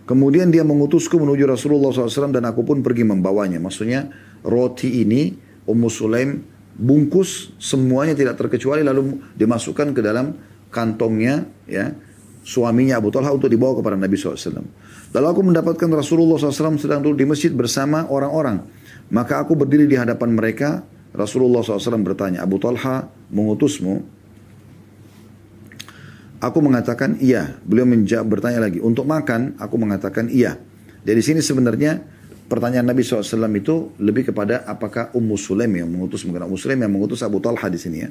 Kemudian 0.06 0.54
dia 0.54 0.62
mengutusku 0.62 1.18
menuju 1.18 1.50
Rasulullah 1.50 1.90
SAW 1.90 2.30
dan 2.30 2.46
aku 2.46 2.62
pun 2.62 2.78
pergi 2.78 3.02
membawanya. 3.02 3.58
Maksudnya 3.58 4.06
roti 4.46 5.02
ini 5.02 5.34
Ummu 5.66 5.90
Sulaim 5.90 6.46
bungkus 6.78 7.56
semuanya 7.58 8.14
tidak 8.14 8.38
terkecuali 8.38 8.86
lalu 8.86 9.18
dimasukkan 9.34 9.90
ke 9.90 10.00
dalam 10.04 10.36
kantongnya 10.76 11.48
ya 11.64 11.96
suaminya 12.46 13.00
Abu 13.00 13.08
Talha 13.08 13.32
untuk 13.32 13.48
dibawa 13.48 13.74
kepada 13.80 13.96
Nabi 13.96 14.14
SAW. 14.14 14.62
Lalu 15.10 15.26
aku 15.26 15.42
mendapatkan 15.42 15.88
Rasulullah 15.90 16.36
SAW 16.38 16.78
sedang 16.78 17.00
duduk 17.02 17.18
di 17.18 17.26
masjid 17.26 17.50
bersama 17.50 18.04
orang-orang. 18.06 18.62
Maka 19.10 19.42
aku 19.42 19.58
berdiri 19.58 19.88
di 19.88 19.98
hadapan 19.98 20.36
mereka 20.36 20.86
Rasulullah 21.16 21.64
SAW 21.64 22.04
bertanya, 22.04 22.44
Abu 22.44 22.60
Talha 22.60 23.08
mengutusmu? 23.32 24.14
Aku 26.36 26.58
mengatakan 26.60 27.16
iya. 27.18 27.56
Beliau 27.64 27.88
menjawab 27.88 28.38
bertanya 28.38 28.68
lagi, 28.68 28.78
untuk 28.78 29.08
makan? 29.08 29.56
Aku 29.56 29.80
mengatakan 29.80 30.28
iya. 30.28 30.60
Dari 31.00 31.24
sini 31.24 31.40
sebenarnya 31.40 32.04
pertanyaan 32.46 32.92
Nabi 32.92 33.00
SAW 33.02 33.48
itu 33.56 33.96
lebih 33.96 34.30
kepada 34.30 34.62
apakah 34.68 35.10
Ummu 35.16 35.34
Sulaim 35.40 35.72
yang 35.72 35.88
mengutus, 35.88 36.22
mungkin 36.28 36.44
Ummu 36.44 36.60
Sulaim 36.60 36.84
yang 36.84 36.92
mengutus 36.92 37.24
Abu 37.24 37.40
Talha 37.40 37.66
di 37.72 37.80
sini 37.80 38.04
ya. 38.04 38.10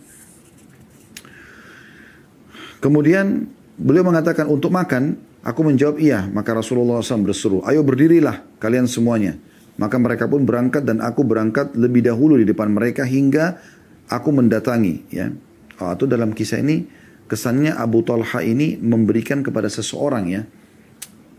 Kemudian 2.79 3.47
beliau 3.75 4.07
mengatakan 4.07 4.47
untuk 4.47 4.71
makan, 4.71 5.19
aku 5.45 5.61
menjawab 5.63 5.99
iya. 5.99 6.27
Maka 6.27 6.55
Rasulullah 6.55 6.99
SAW 7.03 7.25
berseru, 7.27 7.59
ayo 7.67 7.83
berdirilah 7.85 8.43
kalian 8.57 8.89
semuanya. 8.89 9.38
Maka 9.75 9.99
mereka 9.99 10.31
pun 10.31 10.47
berangkat 10.47 10.88
dan 10.88 11.03
aku 11.03 11.27
berangkat 11.27 11.75
lebih 11.75 12.07
dahulu 12.07 12.39
di 12.39 12.47
depan 12.47 12.71
mereka 12.71 13.03
hingga 13.03 13.59
aku 14.07 14.31
mendatangi. 14.31 14.95
Ya, 15.11 15.35
oh, 15.83 15.91
itu 15.91 16.07
dalam 16.07 16.31
kisah 16.31 16.63
ini 16.63 16.88
kesannya 17.27 17.75
Abu 17.75 18.05
Talha 18.05 18.39
ini 18.45 18.79
memberikan 18.79 19.41
kepada 19.43 19.67
seseorang 19.67 20.25
ya 20.31 20.41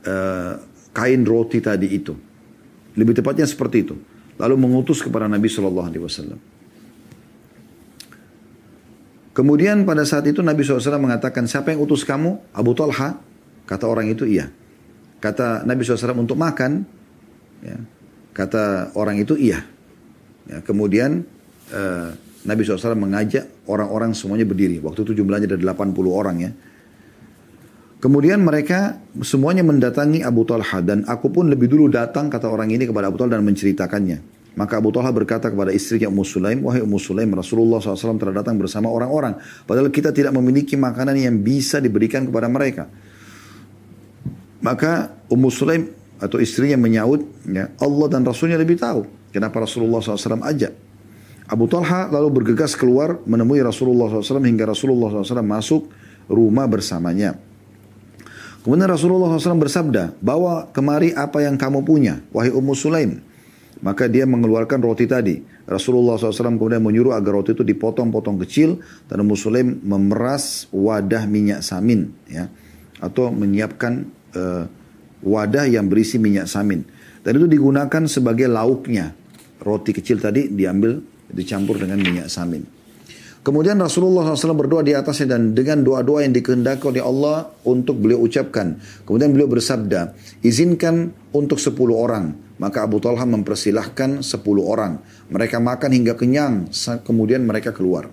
uh, 0.05 0.53
kain 0.93 1.23
roti 1.25 1.65
tadi 1.65 1.89
itu. 1.97 2.13
Lebih 2.97 3.21
tepatnya 3.21 3.45
seperti 3.45 3.85
itu. 3.85 3.97
Lalu 4.37 4.55
mengutus 4.61 5.01
kepada 5.01 5.29
Nabi 5.29 5.49
Shallallahu 5.49 5.89
Alaihi 5.89 6.05
Wasallam. 6.05 6.41
Kemudian 9.37 9.85
pada 9.85 10.01
saat 10.09 10.25
itu 10.25 10.41
Nabi 10.41 10.65
SAW 10.65 10.97
mengatakan, 10.97 11.45
siapa 11.45 11.69
yang 11.69 11.85
utus 11.85 12.09
kamu? 12.09 12.57
Abu 12.57 12.73
Talha. 12.73 13.21
Kata 13.69 13.85
orang 13.85 14.09
itu, 14.09 14.25
iya. 14.25 14.49
Kata 15.21 15.61
Nabi 15.69 15.85
SAW 15.85 16.17
untuk 16.17 16.41
makan. 16.41 16.89
Ya. 17.61 17.77
Kata 18.33 18.97
orang 18.97 19.21
itu 19.21 19.37
iya. 19.37 19.61
Ya, 20.49 20.65
kemudian 20.65 21.25
uh, 21.73 22.17
Nabi 22.49 22.61
SAW 22.65 22.97
mengajak 22.97 23.69
orang-orang 23.69 24.17
semuanya 24.17 24.49
berdiri. 24.49 24.81
Waktu 24.81 25.05
itu 25.05 25.21
jumlahnya 25.21 25.53
ada 25.53 25.61
80 25.61 25.93
orang 26.09 26.37
ya. 26.41 26.51
Kemudian 27.97 28.45
mereka 28.45 29.01
semuanya 29.25 29.65
mendatangi 29.65 30.21
Abu 30.21 30.45
Talha 30.45 30.85
dan 30.85 31.09
aku 31.09 31.33
pun 31.33 31.49
lebih 31.49 31.67
dulu 31.67 31.89
datang 31.89 32.29
kata 32.29 32.47
orang 32.47 32.69
ini 32.71 32.85
kepada 32.85 33.09
Abu 33.09 33.19
Talha 33.19 33.41
dan 33.41 33.45
menceritakannya. 33.45 34.36
Maka 34.57 34.81
Abu 34.81 34.89
Talha 34.89 35.13
berkata 35.13 35.53
kepada 35.53 35.69
istrinya 35.69 36.09
Ummu 36.09 36.25
Sulaim, 36.25 36.65
Wahai 36.65 36.81
Ummu 36.81 36.97
Sulaim, 36.97 37.29
Rasulullah 37.37 37.77
SAW 37.77 38.17
telah 38.17 38.41
datang 38.41 38.57
bersama 38.57 38.89
orang-orang. 38.89 39.37
Padahal 39.69 39.93
kita 39.93 40.17
tidak 40.17 40.33
memiliki 40.33 40.81
makanan 40.81 41.13
yang 41.13 41.37
bisa 41.45 41.77
diberikan 41.77 42.25
kepada 42.25 42.49
mereka. 42.49 42.89
Maka 44.65 45.13
Ummu 45.29 45.53
Sulaim 45.53 45.93
atau 46.17 46.41
istrinya 46.41 46.81
menyaut, 46.81 47.21
ya, 47.45 47.69
Allah 47.77 48.07
dan 48.09 48.25
Rasulnya 48.25 48.57
lebih 48.57 48.81
tahu. 48.81 49.05
Kenapa 49.29 49.61
Rasulullah 49.61 50.01
SAW 50.01 50.41
ajak. 50.41 50.73
Abu 51.47 51.69
Talha 51.69 52.09
lalu 52.09 52.41
bergegas 52.41 52.73
keluar 52.73 53.21
menemui 53.29 53.61
Rasulullah 53.61 54.09
SAW 54.09 54.41
hingga 54.41 54.67
Rasulullah 54.67 55.21
SAW 55.21 55.45
masuk 55.45 55.93
rumah 56.33 56.65
bersamanya. 56.65 57.37
Kemudian 58.65 58.89
Rasulullah 58.89 59.31
SAW 59.37 59.63
bersabda, 59.63 60.17
bawa 60.19 60.73
kemari 60.73 61.15
apa 61.15 61.45
yang 61.45 61.55
kamu 61.55 61.87
punya, 61.87 62.25
wahai 62.35 62.51
Ummu 62.51 62.73
Sulaim. 62.75 63.36
Maka 63.85 64.09
dia 64.09 64.25
mengeluarkan 64.25 64.81
roti 64.81 65.05
tadi. 65.05 65.37
Rasulullah 65.69 66.17
SAW 66.17 66.57
kemudian 66.57 66.81
menyuruh 66.81 67.13
agar 67.13 67.37
roti 67.37 67.53
itu 67.53 67.61
dipotong-potong 67.61 68.41
kecil 68.47 68.81
dan 69.11 69.21
Ummu 69.21 69.37
Sulaim 69.37 69.85
memeras 69.85 70.71
wadah 70.73 71.29
minyak 71.29 71.61
samin, 71.61 72.09
ya, 72.25 72.49
atau 73.03 73.29
menyiapkan 73.29 74.09
uh, 74.33 74.65
wadah 75.21 75.69
yang 75.69 75.93
berisi 75.93 76.17
minyak 76.17 76.49
samin. 76.49 76.87
Dan 77.21 77.43
itu 77.43 77.51
digunakan 77.51 78.03
sebagai 78.07 78.47
lauknya. 78.47 79.13
Roti 79.61 79.91
kecil 79.91 80.23
tadi 80.23 80.49
diambil, 80.49 81.03
dicampur 81.33 81.77
dengan 81.83 81.99
minyak 82.01 82.31
samin. 82.31 82.76
Kemudian 83.47 83.79
Rasulullah 83.79 84.35
SAW 84.35 84.59
berdoa 84.59 84.83
di 84.83 84.91
atasnya 84.91 85.39
dan 85.39 85.55
dengan 85.55 85.87
doa-doa 85.87 86.27
yang 86.27 86.35
dikehendaki 86.35 86.83
oleh 86.91 86.99
Allah 86.99 87.47
untuk 87.63 88.03
beliau 88.03 88.27
ucapkan. 88.27 88.83
Kemudian 89.07 89.31
beliau 89.31 89.47
bersabda, 89.47 90.19
izinkan 90.43 91.15
untuk 91.31 91.63
10 91.63 91.79
orang. 91.95 92.35
Maka 92.59 92.83
Abu 92.83 92.99
Talha 92.99 93.23
mempersilahkan 93.23 94.27
10 94.27 94.43
orang. 94.67 94.99
Mereka 95.31 95.63
makan 95.63 95.91
hingga 95.95 96.19
kenyang, 96.19 96.67
kemudian 97.07 97.47
mereka 97.47 97.71
keluar. 97.71 98.11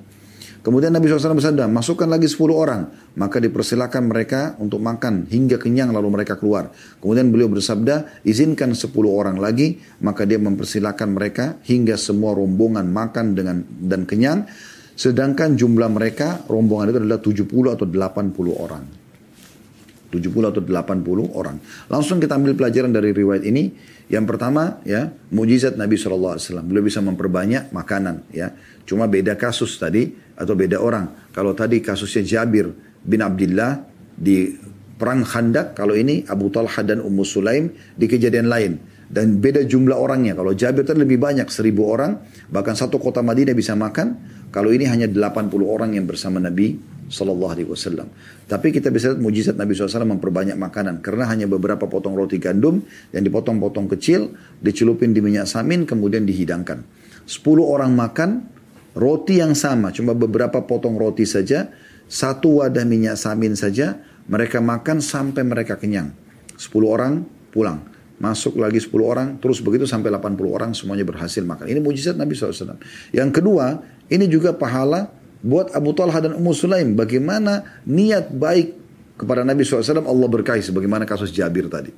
Kemudian 0.62 0.94
Nabi 0.94 1.10
SAW 1.10 1.42
bersabda, 1.42 1.66
masukkan 1.66 2.06
lagi 2.06 2.30
10 2.30 2.54
orang. 2.54 2.94
Maka 3.18 3.42
dipersilakan 3.42 4.14
mereka 4.14 4.54
untuk 4.62 4.86
makan 4.86 5.26
hingga 5.34 5.58
kenyang 5.58 5.98
lalu 5.98 6.14
mereka 6.14 6.38
keluar. 6.38 6.70
Kemudian 7.02 7.34
beliau 7.34 7.50
bersabda, 7.50 8.22
izinkan 8.22 8.78
10 8.78 8.94
orang 9.10 9.42
lagi. 9.42 9.82
Maka 9.98 10.30
dia 10.30 10.38
mempersilakan 10.38 11.10
mereka 11.18 11.58
hingga 11.66 11.98
semua 11.98 12.38
rombongan 12.38 12.86
makan 12.86 13.34
dengan 13.34 13.66
dan 13.82 14.06
kenyang. 14.06 14.46
Sedangkan 14.94 15.58
jumlah 15.58 15.90
mereka 15.90 16.46
rombongan 16.46 16.94
itu 16.94 17.00
adalah 17.02 17.20
70 17.22 17.74
atau 17.74 17.86
80 17.90 18.54
orang. 18.54 18.84
70 20.14 20.54
atau 20.54 20.62
80 20.62 21.34
orang. 21.34 21.58
Langsung 21.90 22.22
kita 22.22 22.38
ambil 22.38 22.54
pelajaran 22.54 22.94
dari 22.94 23.10
riwayat 23.10 23.42
ini. 23.50 23.74
Yang 24.14 24.26
pertama 24.30 24.78
ya, 24.86 25.10
mujizat 25.34 25.74
Nabi 25.74 25.98
SAW. 25.98 26.38
Beliau 26.62 26.86
bisa 26.86 27.02
memperbanyak 27.02 27.74
makanan 27.74 28.30
ya. 28.30 28.54
Cuma 28.86 29.10
beda 29.10 29.34
kasus 29.34 29.74
tadi 29.82 30.14
atau 30.38 30.54
beda 30.54 30.78
orang. 30.78 31.34
Kalau 31.34 31.58
tadi 31.58 31.82
kasusnya 31.82 32.22
Jabir 32.22 32.70
bin 33.02 33.26
Abdullah 33.26 33.82
di 34.14 34.54
perang 34.94 35.26
Khandak, 35.26 35.74
kalau 35.74 35.98
ini 35.98 36.22
Abu 36.30 36.54
Talha 36.54 36.86
dan 36.86 37.02
Ummu 37.02 37.26
Sulaim 37.26 37.74
di 37.98 38.06
kejadian 38.06 38.46
lain. 38.46 38.74
Dan 39.14 39.38
beda 39.38 39.62
jumlah 39.66 39.94
orangnya. 39.94 40.34
Kalau 40.34 40.58
Jabir 40.58 40.86
tadi 40.86 41.02
lebih 41.06 41.22
banyak, 41.22 41.46
seribu 41.50 41.86
orang. 41.86 42.18
Bahkan 42.50 42.74
satu 42.74 42.98
kota 42.98 43.22
Madinah 43.22 43.54
bisa 43.54 43.78
makan. 43.78 44.18
Kalau 44.54 44.70
ini 44.70 44.86
hanya 44.86 45.10
80 45.10 45.50
orang 45.66 45.98
yang 45.98 46.06
bersama 46.06 46.38
Nabi 46.38 46.78
Sallallahu 47.10 47.52
Alaihi 47.58 47.70
Wasallam. 47.74 48.06
Tapi 48.46 48.70
kita 48.70 48.94
bisa 48.94 49.12
lihat 49.12 49.22
mujizat 49.22 49.56
Nabi 49.58 49.74
SAW 49.74 50.06
memperbanyak 50.06 50.54
makanan. 50.56 51.02
Karena 51.02 51.26
hanya 51.26 51.50
beberapa 51.50 51.90
potong 51.90 52.14
roti 52.14 52.38
gandum 52.38 52.86
yang 53.10 53.26
dipotong-potong 53.26 53.90
kecil, 53.98 54.38
dicelupin 54.62 55.12
di 55.12 55.26
minyak 55.26 55.50
samin, 55.50 55.90
kemudian 55.90 56.24
dihidangkan. 56.24 56.86
10 57.26 57.66
orang 57.66 57.98
makan, 57.98 58.54
Roti 58.94 59.42
yang 59.42 59.58
sama, 59.58 59.90
cuma 59.90 60.14
beberapa 60.14 60.62
potong 60.70 61.02
roti 61.02 61.26
saja, 61.26 61.74
satu 62.06 62.62
wadah 62.62 62.86
minyak 62.86 63.18
samin 63.18 63.58
saja, 63.58 63.98
mereka 64.30 64.62
makan 64.62 65.02
sampai 65.02 65.42
mereka 65.42 65.82
kenyang. 65.82 66.14
10 66.62 66.70
orang 66.86 67.26
pulang. 67.50 67.82
Masuk 68.22 68.62
lagi 68.62 68.78
10 68.78 68.94
orang, 69.04 69.28
terus 69.42 69.60
begitu 69.60 69.90
sampai 69.90 70.14
80 70.14 70.38
orang 70.54 70.72
semuanya 70.78 71.04
berhasil 71.04 71.42
makan. 71.42 71.66
Ini 71.66 71.82
mujizat 71.82 72.16
Nabi 72.16 72.38
SAW. 72.38 72.78
Yang 73.10 73.30
kedua, 73.42 73.82
ini 74.08 74.30
juga 74.30 74.54
pahala 74.54 75.10
buat 75.44 75.76
Abu 75.76 75.92
Talha 75.92 76.24
dan 76.24 76.40
Ummu 76.40 76.54
Sulaim 76.56 76.96
bagaimana 76.96 77.84
niat 77.84 78.32
baik 78.32 78.80
kepada 79.20 79.44
Nabi 79.44 79.68
SAW 79.68 80.08
Allah 80.08 80.30
berkahi 80.32 80.64
sebagaimana 80.64 81.04
kasus 81.04 81.36
Jabir 81.36 81.68
tadi. 81.68 81.92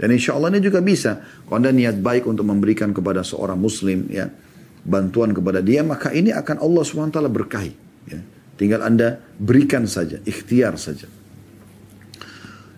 Dan 0.00 0.16
insya 0.16 0.36
Allah 0.36 0.52
ini 0.52 0.64
juga 0.64 0.80
bisa. 0.80 1.20
Kalau 1.44 1.60
anda 1.60 1.72
niat 1.72 2.00
baik 2.00 2.24
untuk 2.24 2.48
memberikan 2.48 2.92
kepada 2.92 3.20
seorang 3.20 3.60
muslim 3.60 4.08
ya 4.08 4.32
bantuan 4.80 5.36
kepada 5.36 5.60
dia 5.60 5.84
maka 5.84 6.08
ini 6.08 6.32
akan 6.32 6.56
Allah 6.56 6.82
SWT 6.84 7.20
berkahi. 7.28 7.72
Ya. 8.08 8.20
Tinggal 8.56 8.80
anda 8.84 9.20
berikan 9.36 9.84
saja, 9.84 10.20
ikhtiar 10.24 10.76
saja. 10.80 11.08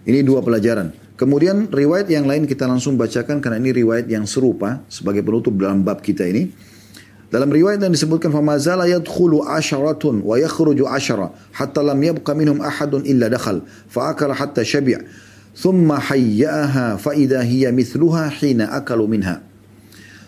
Ini 0.02 0.22
dua 0.26 0.42
pelajaran. 0.42 1.12
Kemudian 1.22 1.70
riwayat 1.70 2.11
yang 2.11 2.26
lain 2.26 2.50
kita 2.50 2.66
langsung 2.66 2.98
bacakan 2.98 3.38
karena 3.38 3.62
ini 3.62 3.70
riwayat 3.70 4.11
yang 4.11 4.26
serupa 4.26 4.82
sebagai 4.90 5.22
penutup 5.22 5.54
dalam 5.54 5.87
bab 5.87 6.02
kita 6.02 6.26
ini. 6.26 6.50
Dalam 7.30 7.46
riwayat 7.46 7.78
yang 7.78 7.94
disebutkan 7.94 8.35
famazala 8.35 8.90
yadkhulu 8.90 9.46
asharatun 9.46 10.26
wa 10.26 10.35
yakhruju 10.35 10.82
ashara 10.82 11.30
hatta 11.54 11.78
lam 11.78 12.02
yabqa 12.02 12.35
minhum 12.35 12.58
ahadun 12.58 13.06
illa 13.06 13.30
dakhal 13.30 13.62
fa 13.87 14.11
akala 14.11 14.35
hatta 14.35 14.66
syabi' 14.66 14.98
thumma 15.54 16.02
hayyaha 16.02 16.98
fa 16.98 17.14
idha 17.14 17.38
hiya 17.38 17.70
mithluha 17.70 18.26
hina 18.42 18.74
akalu 18.74 19.06
minha. 19.06 19.51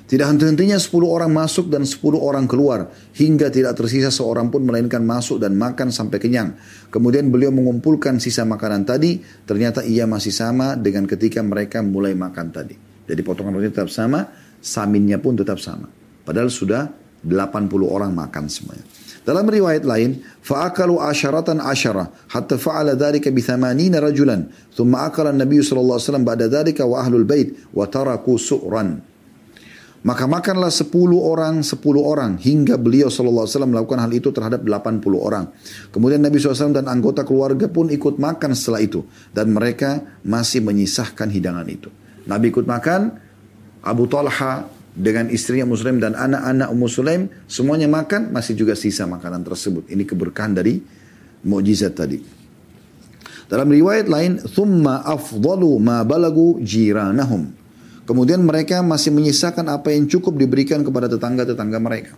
Tidak 0.05 0.21
henti-hentinya 0.21 0.77
10 0.77 1.01
orang 1.09 1.33
masuk 1.33 1.73
dan 1.73 1.88
10 1.88 1.97
orang 2.21 2.45
keluar, 2.45 2.93
hingga 3.17 3.49
tidak 3.49 3.73
tersisa 3.73 4.12
seorang 4.12 4.53
pun 4.53 4.61
melainkan 4.61 5.01
masuk 5.01 5.40
dan 5.40 5.57
makan 5.57 5.88
sampai 5.88 6.21
kenyang. 6.21 6.61
Kemudian 6.93 7.33
beliau 7.33 7.49
mengumpulkan 7.49 8.21
sisa 8.21 8.45
makanan 8.45 8.85
tadi, 8.85 9.25
ternyata 9.49 9.81
ia 9.81 10.05
masih 10.05 10.29
sama 10.29 10.77
dengan 10.77 11.09
ketika 11.09 11.40
mereka 11.40 11.81
mulai 11.81 12.12
makan 12.12 12.53
tadi. 12.53 12.77
Jadi 13.09 13.21
potongan 13.25 13.57
roti 13.57 13.73
tetap 13.73 13.88
sama, 13.88 14.29
saminnya 14.61 15.17
pun 15.17 15.40
tetap 15.40 15.57
sama. 15.57 15.88
Padahal 16.21 16.53
sudah 16.53 16.85
80 17.25 17.64
orang 17.88 18.12
makan 18.12 18.45
semuanya. 18.53 18.85
Dalam 19.25 19.49
riwayat 19.49 19.88
lain, 19.88 20.21
fa'akalu 20.21 21.01
asharatan 21.01 21.64
ashara 21.64 22.12
hatta 22.29 22.61
fa'ala 22.61 22.93
dharika 22.93 23.33
bithamanina 23.33 24.05
rajulan 24.05 24.53
thumma 24.77 25.09
akala 25.09 25.33
Nabi 25.33 25.64
SAW 25.64 25.97
ba'da 26.21 26.45
dharika 26.53 26.85
wa 26.85 27.01
ahlul 27.01 27.25
bait 27.25 27.57
wa 27.73 27.88
taraku 27.88 28.37
su'ran 28.37 29.13
maka 30.05 30.29
makanlah 30.29 30.69
10 30.69 30.93
orang, 31.17 31.64
10 31.64 31.81
orang 31.97 32.37
hingga 32.37 32.77
beliau 32.77 33.09
SAW 33.09 33.49
melakukan 33.64 33.97
hal 34.05 34.12
itu 34.12 34.29
terhadap 34.37 34.61
80 34.61 35.01
orang. 35.17 35.49
Kemudian 35.88 36.21
Nabi 36.21 36.37
SAW 36.37 36.77
dan 36.77 36.93
anggota 36.93 37.25
keluarga 37.25 37.73
pun 37.73 37.88
ikut 37.88 38.21
makan 38.21 38.53
setelah 38.53 38.85
itu. 38.85 39.01
Dan 39.33 39.57
mereka 39.57 40.05
masih 40.21 40.61
menyisahkan 40.61 41.33
hidangan 41.33 41.64
itu. 41.73 41.88
Nabi 42.29 42.53
ikut 42.53 42.69
makan, 42.69 43.17
Abu 43.81 44.05
Talha 44.05 44.69
dengan 44.93 45.33
istrinya 45.33 45.64
Muslim 45.73 45.97
dan 45.97 46.12
anak-anak 46.12 46.69
Ummu 46.69 46.87
Sulaim 46.87 47.23
semuanya 47.49 47.88
makan 47.88 48.29
masih 48.29 48.61
juga 48.61 48.77
sisa 48.77 49.09
makanan 49.09 49.40
tersebut. 49.40 49.88
Ini 49.88 50.05
keberkahan 50.05 50.53
dari 50.53 50.85
mukjizat 51.49 51.97
tadi. 51.97 52.21
Dalam 53.49 53.73
riwayat 53.73 54.05
lain, 54.12 54.37
"Thumma 54.53 55.01
afdalu 55.01 55.81
ma 55.81 56.05
balagu 56.05 56.61
jiranahum." 56.61 57.63
Kemudian 58.10 58.41
mereka 58.41 58.82
masih 58.82 59.13
menyisakan 59.13 59.69
apa 59.69 59.93
yang 59.93 60.10
cukup 60.10 60.34
diberikan 60.34 60.82
kepada 60.82 61.06
tetangga-tetangga 61.06 61.78
mereka. 61.78 62.17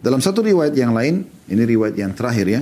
Dalam 0.00 0.24
satu 0.24 0.40
riwayat 0.40 0.72
yang 0.76 0.96
lain, 0.96 1.28
ini 1.48 1.62
riwayat 1.64 1.96
yang 1.96 2.12
terakhir 2.16 2.46
ya. 2.48 2.60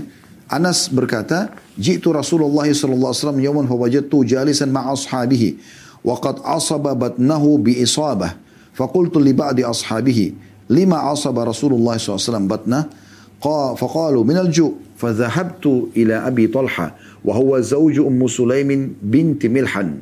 Anas 0.51 0.91
berkata, 0.91 1.55
"Jitu 1.79 2.11
Rasulullah 2.11 2.67
sallallahu 2.67 3.11
alaihi 3.11 3.23
wasallam 3.23 3.41
yawman 3.41 3.67
fawajadtu 3.71 4.27
jalisan 4.27 4.75
ma'a 4.75 4.93
ashabihi 4.95 5.59
wa 6.03 6.19
qad 6.19 6.43
asaba 6.43 6.95
batnahu 6.95 7.63
bi 7.63 7.79
isabah." 7.79 8.35
Faqultu 8.75 9.23
li 9.23 9.31
ba'di 9.31 9.63
ashabihi, 9.63 10.35
"Lima 10.71 11.07
asaba 11.11 11.47
Rasulullah 11.47 11.99
sallallahu 11.99 12.19
alaihi 12.19 12.31
wasallam 12.31 12.49
batnah?" 12.51 12.85
فقالوا 13.75 14.23
من 14.23 14.39
الجوع 14.39 15.03
فذهبت 15.03 15.91
إلى 15.99 16.15
أبي 16.31 16.47
طلحة 16.55 16.95
وهو 17.27 17.59
زوج 17.59 17.99
أم 18.07 18.23
سليم 18.31 18.71
بنت 19.03 19.43
ملحان 19.51 19.99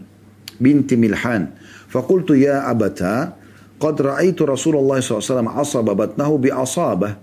بنت 0.60 0.90
ملحان 0.94 1.48
فقلت 1.95 2.29
يا 2.29 2.71
أبتا 2.71 3.33
قد 3.79 4.01
رأيت 4.01 4.41
رسول 4.41 4.75
الله 4.75 4.99
صلى 4.99 5.17
الله 5.17 5.29
عليه 5.29 5.39
وسلم 5.39 5.47
عصب 5.59 5.85
بطنه 5.85 6.37
بعصابة 6.37 7.15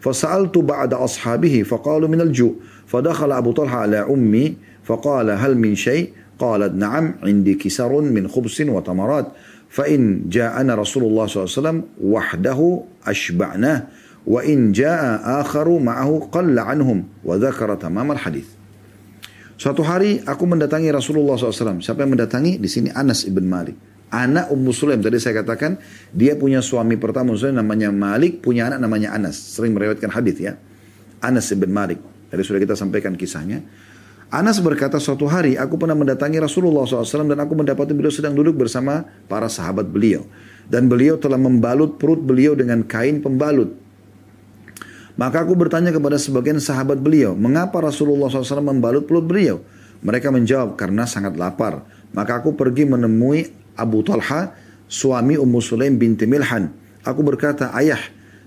فسألت 0.00 0.58
بعد 0.58 0.94
أصحابه 0.94 1.62
فقالوا 1.62 2.08
من 2.08 2.20
الجوع 2.20 2.52
فدخل 2.86 3.32
أبو 3.32 3.52
طلحة 3.52 3.78
على 3.78 3.98
أمي 3.98 4.56
فقال 4.84 5.30
هل 5.30 5.58
من 5.58 5.74
شيء؟ 5.74 6.12
قالت 6.38 6.74
نعم 6.74 7.14
عندي 7.22 7.54
كسر 7.54 8.00
من 8.00 8.28
خبز 8.28 8.62
وتمرات 8.62 9.26
فإن 9.68 10.22
جاءنا 10.28 10.74
رسول 10.74 11.02
الله 11.02 11.26
صلى 11.26 11.44
الله 11.44 11.54
عليه 11.56 11.68
وسلم 11.68 11.82
وحده 12.12 12.80
أشبعناه 13.06 13.82
وإن 14.26 14.72
جاء 14.72 15.20
آخر 15.40 15.78
معه 15.78 16.28
قل 16.32 16.58
عنهم 16.58 17.04
وذكر 17.24 17.74
تمام 17.74 18.12
الحديث. 18.12 18.53
Suatu 19.54 19.86
hari 19.86 20.18
aku 20.26 20.44
mendatangi 20.50 20.90
Rasulullah 20.90 21.38
SAW. 21.38 21.78
Siapa 21.78 22.02
yang 22.02 22.18
mendatangi? 22.18 22.58
Di 22.58 22.66
sini 22.66 22.90
Anas 22.90 23.22
ibn 23.26 23.46
Malik. 23.46 23.78
anak 24.14 24.46
Ummu 24.54 24.70
Sulaim. 24.70 25.02
Tadi 25.02 25.18
saya 25.18 25.42
katakan 25.42 25.74
dia 26.14 26.38
punya 26.38 26.62
suami 26.62 26.94
pertama 26.94 27.34
Sulaim 27.34 27.58
namanya 27.58 27.90
Malik, 27.90 28.46
punya 28.46 28.70
anak 28.70 28.78
namanya 28.78 29.10
Anas. 29.10 29.34
Sering 29.34 29.74
meriwayatkan 29.74 30.10
hadis 30.10 30.38
ya. 30.38 30.54
Anas 31.18 31.50
bin 31.50 31.74
Malik. 31.74 31.98
Tadi 32.30 32.42
sudah 32.46 32.62
kita 32.62 32.78
sampaikan 32.78 33.18
kisahnya. 33.18 33.62
Anas 34.30 34.58
berkata 34.58 34.98
suatu 34.98 35.30
hari 35.30 35.54
aku 35.54 35.78
pernah 35.78 35.94
mendatangi 35.94 36.42
Rasulullah 36.42 36.86
SAW 36.86 37.26
dan 37.26 37.38
aku 37.38 37.54
mendapati 37.54 37.94
beliau 37.94 38.10
sedang 38.10 38.34
duduk 38.34 38.54
bersama 38.54 39.06
para 39.30 39.46
sahabat 39.46 39.86
beliau. 39.86 40.26
Dan 40.66 40.86
beliau 40.86 41.18
telah 41.18 41.38
membalut 41.38 41.98
perut 41.98 42.18
beliau 42.18 42.54
dengan 42.54 42.82
kain 42.82 43.18
pembalut. 43.18 43.83
Maka 45.14 45.46
aku 45.46 45.54
bertanya 45.54 45.94
kepada 45.94 46.18
sebagian 46.18 46.58
sahabat 46.58 46.98
beliau, 46.98 47.38
mengapa 47.38 47.78
Rasulullah 47.78 48.26
SAW 48.26 48.66
membalut 48.66 49.06
perut 49.06 49.22
beliau? 49.22 49.62
Mereka 50.02 50.34
menjawab, 50.34 50.74
karena 50.74 51.06
sangat 51.06 51.38
lapar. 51.38 51.86
Maka 52.10 52.42
aku 52.42 52.58
pergi 52.58 52.82
menemui 52.82 53.54
Abu 53.78 54.02
Talha, 54.02 54.52
suami 54.90 55.38
Ummu 55.38 55.62
Sulaim 55.62 55.96
binti 55.96 56.26
Milhan. 56.26 56.74
Aku 57.06 57.22
berkata, 57.22 57.70
ayah, 57.78 57.98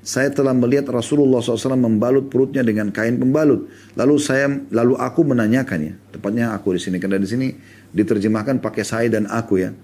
saya 0.07 0.31
telah 0.31 0.55
melihat 0.55 0.87
Rasulullah 0.91 1.43
SAW 1.43 1.75
membalut 1.75 2.31
perutnya 2.31 2.63
dengan 2.63 2.91
kain 2.95 3.19
pembalut. 3.19 3.67
Lalu 3.95 4.15
saya, 4.19 4.47
lalu 4.71 4.95
aku 4.95 5.23
menanyakan 5.27 5.79
ya, 5.83 5.93
tepatnya 6.15 6.55
aku 6.55 6.75
di 6.75 6.81
sini 6.83 6.95
karena 6.99 7.19
di 7.19 7.27
sini 7.27 7.47
diterjemahkan 7.91 8.63
pakai 8.63 8.83
saya 8.87 9.07
dan 9.11 9.27
aku 9.27 9.59
ya. 9.59 9.75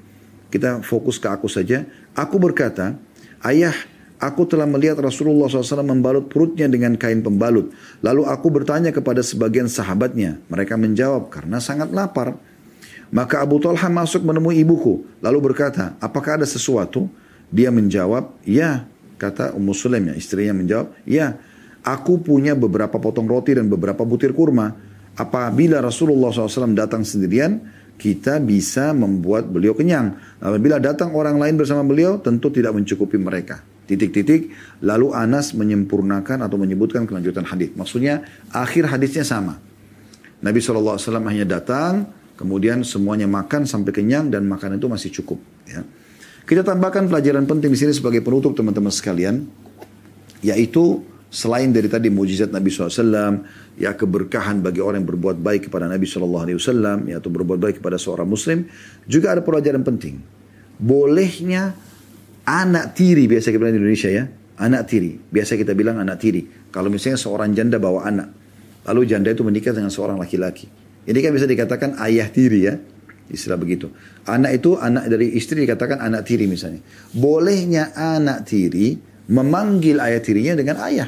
Kita 0.48 0.80
fokus 0.80 1.20
ke 1.20 1.28
aku 1.28 1.52
saja. 1.52 1.84
Aku 2.16 2.40
berkata, 2.40 2.96
ayah, 3.44 3.76
aku 4.24 4.48
telah 4.48 4.64
melihat 4.64 4.96
Rasulullah 5.04 5.52
SAW 5.52 5.84
membalut 5.84 6.32
perutnya 6.32 6.72
dengan 6.72 6.96
kain 6.96 7.20
pembalut. 7.20 7.76
Lalu 8.00 8.24
aku 8.24 8.48
bertanya 8.48 8.96
kepada 8.96 9.20
sebagian 9.20 9.68
sahabatnya. 9.68 10.40
Mereka 10.48 10.80
menjawab, 10.80 11.28
karena 11.28 11.60
sangat 11.60 11.92
lapar. 11.92 12.40
Maka 13.12 13.44
Abu 13.44 13.60
Talha 13.60 13.92
masuk 13.92 14.24
menemui 14.24 14.64
ibuku. 14.64 15.04
Lalu 15.20 15.52
berkata, 15.52 16.00
apakah 16.00 16.40
ada 16.40 16.48
sesuatu? 16.48 17.12
Dia 17.52 17.70
menjawab, 17.70 18.42
ya. 18.48 18.88
Kata 19.20 19.54
Ummu 19.54 19.76
Sulaim 19.76 20.10
ya, 20.10 20.16
istrinya 20.18 20.56
menjawab, 20.58 20.88
ya. 21.06 21.38
Aku 21.84 22.24
punya 22.24 22.56
beberapa 22.56 22.96
potong 22.98 23.28
roti 23.28 23.54
dan 23.54 23.68
beberapa 23.68 24.08
butir 24.08 24.32
kurma. 24.32 24.72
Apabila 25.14 25.84
Rasulullah 25.84 26.34
SAW 26.34 26.74
datang 26.74 27.06
sendirian, 27.06 27.60
kita 28.00 28.42
bisa 28.42 28.96
membuat 28.96 29.46
beliau 29.46 29.78
kenyang. 29.78 30.18
Apabila 30.42 30.82
datang 30.82 31.14
orang 31.14 31.38
lain 31.38 31.60
bersama 31.60 31.86
beliau, 31.86 32.18
tentu 32.18 32.50
tidak 32.50 32.74
mencukupi 32.74 33.22
mereka. 33.22 33.73
Titik-titik, 33.84 34.54
lalu 34.80 35.12
Anas 35.12 35.52
menyempurnakan 35.52 36.40
atau 36.44 36.56
menyebutkan 36.56 37.04
kelanjutan 37.04 37.44
hadis. 37.44 37.76
Maksudnya, 37.76 38.24
akhir 38.56 38.88
hadisnya 38.88 39.28
sama. 39.28 39.60
Nabi 40.40 40.60
SAW 40.64 41.00
hanya 41.28 41.44
datang, 41.44 42.08
Kemudian 42.34 42.82
semuanya 42.82 43.30
makan 43.30 43.70
sampai 43.70 43.94
kenyang 43.94 44.34
dan 44.34 44.50
makanan 44.50 44.82
itu 44.82 44.90
masih 44.90 45.10
cukup. 45.22 45.38
Ya. 45.70 45.86
Kita 46.44 46.66
tambahkan 46.66 47.06
pelajaran 47.06 47.46
penting 47.46 47.72
di 47.72 47.80
sini 47.80 47.94
sebagai 47.94 48.26
penutup 48.26 48.58
teman-teman 48.58 48.90
sekalian, 48.90 49.46
yaitu 50.42 51.06
selain 51.30 51.70
dari 51.70 51.88
tadi 51.88 52.10
mujizat 52.10 52.50
Nabi 52.50 52.74
SAW, 52.74 53.46
ya 53.78 53.94
keberkahan 53.94 54.60
bagi 54.66 54.82
orang 54.82 55.06
yang 55.06 55.10
berbuat 55.14 55.38
baik 55.40 55.70
kepada 55.70 55.86
Nabi 55.86 56.10
SAW, 56.10 57.06
ya 57.06 57.22
atau 57.22 57.30
berbuat 57.30 57.62
baik 57.62 57.76
kepada 57.80 58.02
seorang 58.02 58.26
Muslim, 58.26 58.66
juga 59.06 59.38
ada 59.38 59.42
pelajaran 59.46 59.86
penting. 59.86 60.18
Bolehnya 60.82 61.78
anak 62.44 62.96
tiri 62.96 63.28
biasa 63.28 63.52
kita 63.52 63.60
bilang 63.60 63.76
di 63.76 63.82
Indonesia 63.84 64.10
ya, 64.12 64.24
anak 64.60 64.82
tiri. 64.88 65.12
Biasa 65.18 65.56
kita 65.56 65.74
bilang 65.74 66.00
anak 66.00 66.18
tiri. 66.20 66.42
Kalau 66.70 66.92
misalnya 66.92 67.20
seorang 67.20 67.52
janda 67.56 67.80
bawa 67.80 68.08
anak, 68.08 68.30
lalu 68.88 69.10
janda 69.10 69.32
itu 69.32 69.42
menikah 69.42 69.72
dengan 69.72 69.92
seorang 69.92 70.20
laki-laki. 70.20 70.68
Ini 71.04 71.20
kan 71.20 71.32
bisa 71.36 71.48
dikatakan 71.48 72.00
ayah 72.04 72.28
tiri 72.32 72.62
ya. 72.68 72.76
Istilah 73.32 73.56
begitu. 73.56 73.88
Anak 74.28 74.60
itu 74.60 74.76
anak 74.76 75.08
dari 75.08 75.32
istri 75.36 75.64
dikatakan 75.64 76.00
anak 76.00 76.28
tiri 76.28 76.48
misalnya. 76.48 76.84
Bolehnya 77.16 77.96
anak 77.96 78.48
tiri 78.48 79.00
memanggil 79.32 80.00
ayah 80.04 80.20
tirinya 80.20 80.54
dengan 80.60 80.84
ayah. 80.84 81.08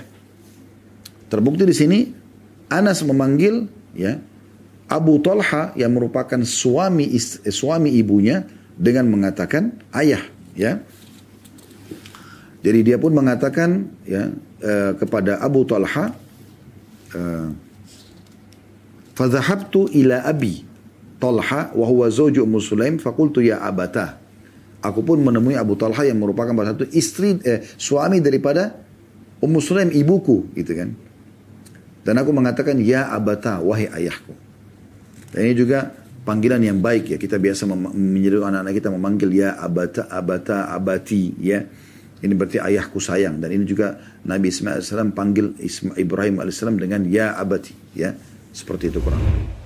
Terbukti 1.27 1.67
di 1.67 1.75
sini 1.75 1.99
Anas 2.71 3.03
memanggil 3.03 3.67
ya 3.93 4.17
Abu 4.85 5.17
Talha 5.19 5.73
yang 5.73 5.97
merupakan 5.97 6.37
suami 6.45 7.09
istri, 7.09 7.49
suami 7.49 7.93
ibunya 7.97 8.45
dengan 8.77 9.09
mengatakan 9.09 9.75
ayah 9.91 10.21
ya. 10.53 10.81
Jadi 12.65 12.79
dia 12.81 12.97
pun 12.97 13.13
mengatakan 13.13 13.93
ya 14.09 14.33
eh, 14.57 14.91
kepada 14.97 15.37
Abu 15.37 15.69
Talha 15.69 16.17
uh, 17.13 17.47
Fadhahabtu 19.13 19.93
ila 19.93 20.25
abi 20.25 20.65
Talha 21.21 21.71
wa 21.71 21.85
huwa 21.87 22.09
zawju 22.09 22.43
Ummu 22.43 22.59
Sulaim 22.59 22.97
ya 23.45 23.61
abata. 23.63 24.19
Aku 24.83 25.01
pun 25.01 25.21
menemui 25.21 25.55
Abu 25.55 25.79
Talha 25.79 26.03
yang 26.03 26.19
merupakan 26.19 26.51
salah 26.51 26.75
satu 26.75 26.85
istri 26.91 27.39
eh, 27.47 27.63
suami 27.79 28.19
daripada 28.19 28.75
Ummu 29.39 29.61
Sulaim 29.63 29.93
ibuku 29.93 30.51
gitu 30.57 30.73
kan. 30.75 30.89
Dan 32.05 32.21
aku 32.21 32.35
mengatakan 32.35 32.77
ya 32.81 33.09
abata 33.09 33.63
wahai 33.63 33.87
ayahku. 33.89 34.35
Dan 35.33 35.41
ini 35.47 35.55
juga 35.57 35.95
panggilan 36.27 36.61
yang 36.61 36.83
baik 36.83 37.15
ya. 37.15 37.17
Kita 37.17 37.39
biasa 37.39 37.65
menyeru 37.71 38.43
anak-anak 38.45 38.73
kita 38.77 38.89
memanggil 38.91 39.29
ya 39.31 39.55
abata 39.57 40.11
abata 40.11 40.69
abati 40.69 41.33
ya. 41.39 41.65
Ini 42.23 42.31
berarti 42.31 42.63
ayahku 42.63 43.03
sayang 43.03 43.43
dan 43.43 43.51
ini 43.51 43.67
juga 43.67 43.99
Nabi 44.23 44.47
Ismail 44.47 44.79
AS 44.79 44.91
panggil 45.11 45.51
Isma 45.59 45.93
Ibrahim 45.99 46.39
AS 46.39 46.63
dengan 46.63 47.03
ya 47.07 47.35
abati 47.35 47.75
ya. 47.91 48.15
Seperti 48.55 48.87
itu 48.87 49.03
kurang 49.03 49.19
lebih. 49.19 49.64